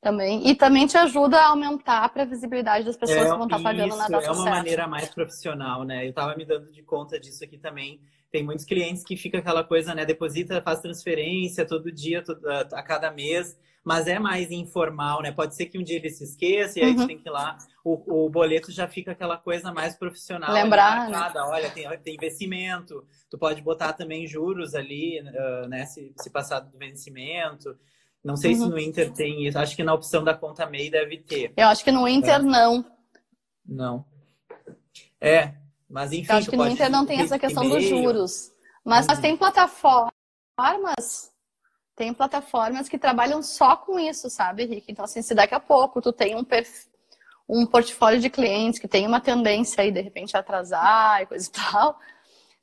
[0.00, 0.48] também.
[0.48, 3.96] E também te ajuda a aumentar a previsibilidade das pessoas é, que vão estar pagando
[3.96, 6.04] na data É uma maneira mais profissional, né?
[6.04, 8.00] Eu estava me dando de conta disso aqui também
[8.30, 10.04] tem muitos clientes que fica aquela coisa, né?
[10.04, 15.32] Deposita, faz transferência todo dia, todo, a cada mês, mas é mais informal, né?
[15.32, 17.06] Pode ser que um dia ele se esqueça e aí uhum.
[17.06, 17.58] tem que ir lá.
[17.84, 20.52] O, o boleto já fica aquela coisa mais profissional.
[20.52, 21.18] Lembrar, né?
[21.36, 25.86] Olha, tem, tem investimento, tu pode botar também juros ali, uh, né?
[25.86, 27.76] Se, se passar do vencimento.
[28.22, 28.58] Não sei uhum.
[28.58, 29.58] se no Inter tem isso.
[29.58, 31.52] Acho que na opção da conta MEI deve ter.
[31.56, 32.38] Eu acho que no Inter é.
[32.38, 32.84] não.
[33.66, 34.04] Não.
[35.20, 35.54] É,
[35.90, 38.52] mas enfim, eu acho que no Inter não tem essa questão dos juros.
[38.84, 40.12] Mas, mas tem plataformas,
[41.96, 44.90] tem plataformas que trabalham só com isso, sabe, Rick?
[44.90, 46.90] Então, assim, se daqui a pouco tu tem um perfil
[47.50, 51.48] um portfólio de clientes que tem uma tendência aí, de repente, a atrasar e coisa
[51.48, 51.98] e tal.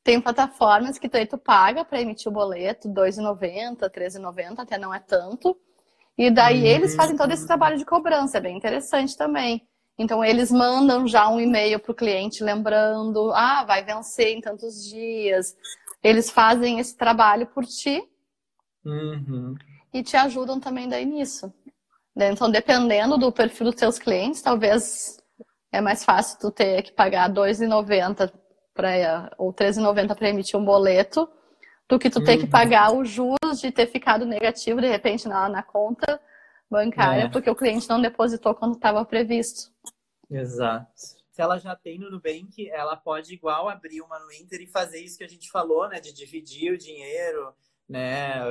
[0.01, 4.59] Tem plataformas que tu, aí tu paga para emitir o boleto, R$ 2,90, R$ 13,90,
[4.59, 5.59] até não é tanto.
[6.17, 6.65] E daí uhum.
[6.65, 9.67] eles fazem todo esse trabalho de cobrança, é bem interessante também.
[9.97, 14.83] Então, eles mandam já um e-mail para o cliente lembrando: ah, vai vencer em tantos
[14.83, 15.55] dias.
[16.03, 18.03] Eles fazem esse trabalho por ti
[18.85, 19.55] uhum.
[19.91, 21.51] e te ajudam também daí nisso.
[22.15, 25.17] Então, dependendo do perfil dos teus clientes, talvez
[25.71, 28.31] é mais fácil tu ter que pagar R$ 2,90
[29.37, 31.27] ou R$ 13,90 para emitir um boleto
[31.89, 32.49] do que tu ter que uhum.
[32.49, 36.19] pagar os juros de ter ficado negativo de repente na, na conta
[36.70, 37.30] bancária, é.
[37.30, 39.72] porque o cliente não depositou quando estava previsto.
[40.30, 40.91] Exato.
[41.32, 44.99] Se ela já tem no Nubank, ela pode igual abrir uma no Inter e fazer
[44.99, 45.99] isso que a gente falou, né?
[45.99, 47.53] De dividir o dinheiro,
[47.88, 48.41] né?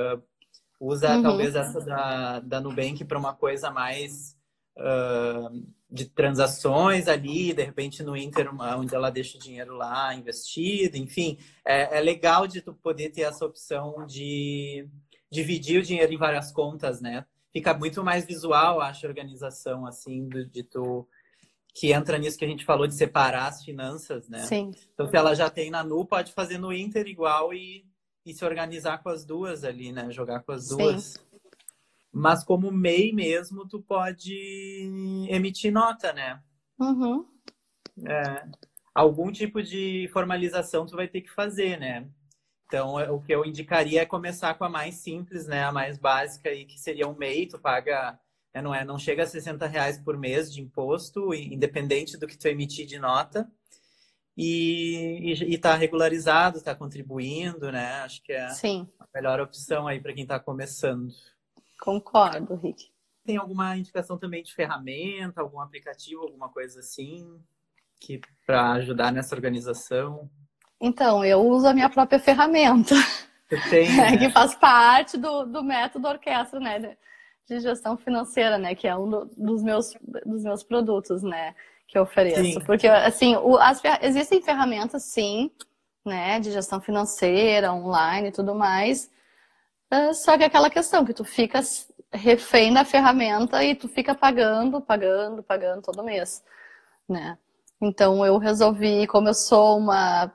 [0.79, 1.23] Usa uhum.
[1.23, 4.37] talvez essa da, da Nubank para uma coisa mais
[4.77, 10.97] uh, de transações ali, de repente no Inter, onde ela deixa o dinheiro lá investido,
[10.97, 11.37] enfim.
[11.65, 14.87] É, é legal de tu poder ter essa opção de
[15.29, 17.25] dividir o dinheiro em várias contas, né?
[17.57, 21.07] Fica muito mais visual, acho, a organização, assim, de, de tu
[21.73, 24.39] que entra nisso que a gente falou de separar as finanças, né?
[24.39, 24.71] Sim.
[24.93, 27.85] Então, se ela já tem na Nu, pode fazer no Inter igual e,
[28.25, 30.11] e se organizar com as duas ali, né?
[30.11, 31.03] Jogar com as duas.
[31.03, 31.19] Sim.
[32.11, 34.33] Mas como MEI mesmo, tu pode
[35.29, 36.41] emitir nota, né?
[36.79, 37.27] Uhum.
[38.07, 38.47] É,
[38.93, 42.07] algum tipo de formalização tu vai ter que fazer, né?
[42.67, 45.63] Então, é, o que eu indicaria é começar com a mais simples, né?
[45.63, 48.19] A mais básica, e que seria um MEI, tu paga,
[48.53, 48.61] né?
[48.61, 52.47] não, é, não chega a 60 reais por mês de imposto, independente do que tu
[52.47, 53.49] emitir de nota.
[54.39, 58.01] E está regularizado, está contribuindo, né?
[58.01, 58.87] Acho que é Sim.
[58.99, 61.11] a melhor opção aí para quem está começando.
[61.79, 62.91] Concordo, Rick.
[63.25, 67.41] Tem alguma indicação também de ferramenta, algum aplicativo, alguma coisa assim,
[67.99, 70.29] que para ajudar nessa organização?
[70.79, 72.95] Então, eu uso a minha própria ferramenta.
[73.69, 74.17] Tem, né?
[74.17, 76.97] que faz parte do, do método orquestra, né?
[77.47, 78.75] De gestão financeira, né?
[78.75, 79.93] Que é um do, dos, meus,
[80.25, 81.55] dos meus produtos, né?
[81.87, 82.43] Que eu ofereço.
[82.43, 82.59] Sim.
[82.65, 85.49] Porque, assim, o, as, existem ferramentas, sim,
[86.05, 86.39] né?
[86.39, 89.09] De gestão financeira, online e tudo mais.
[89.89, 91.61] É, só que é aquela questão que tu fica
[92.11, 96.43] refém da ferramenta e tu fica pagando, pagando, pagando todo mês,
[97.07, 97.37] né?
[97.81, 100.31] Então eu resolvi, como eu sou uma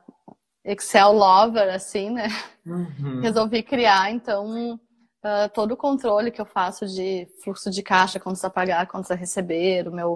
[0.64, 2.28] Excel lover, assim, né?
[2.64, 3.20] Uhum.
[3.20, 8.44] Resolvi criar, então, uh, todo o controle que eu faço de fluxo de caixa, quanto
[8.44, 10.14] a pagar, quanto a receber, o meu,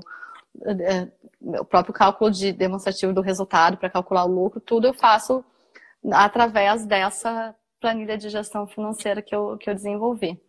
[0.56, 5.44] uh, meu próprio cálculo de demonstrativo do resultado para calcular o lucro, tudo eu faço
[6.12, 10.40] através dessa planilha de gestão financeira que eu, que eu desenvolvi.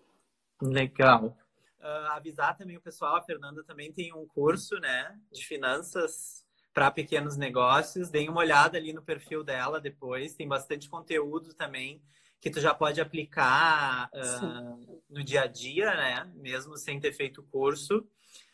[0.62, 1.36] Legal.
[1.80, 6.46] Uh, avisar também o pessoal, a Fernanda também tem um curso, né, de finanças
[6.78, 8.12] para pequenos negócios.
[8.12, 12.00] Deem uma olhada ali no perfil dela depois, tem bastante conteúdo também
[12.40, 16.30] que tu já pode aplicar uh, no dia a dia, né?
[16.36, 18.06] Mesmo sem ter feito o curso.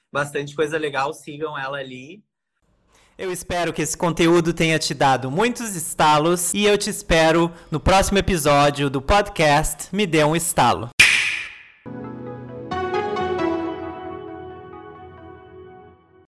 [0.09, 2.23] Bastante coisa legal, sigam ela ali.
[3.17, 7.77] Eu espero que esse conteúdo tenha te dado muitos estalos e eu te espero no
[7.77, 10.89] próximo episódio do podcast Me Dê um Estalo.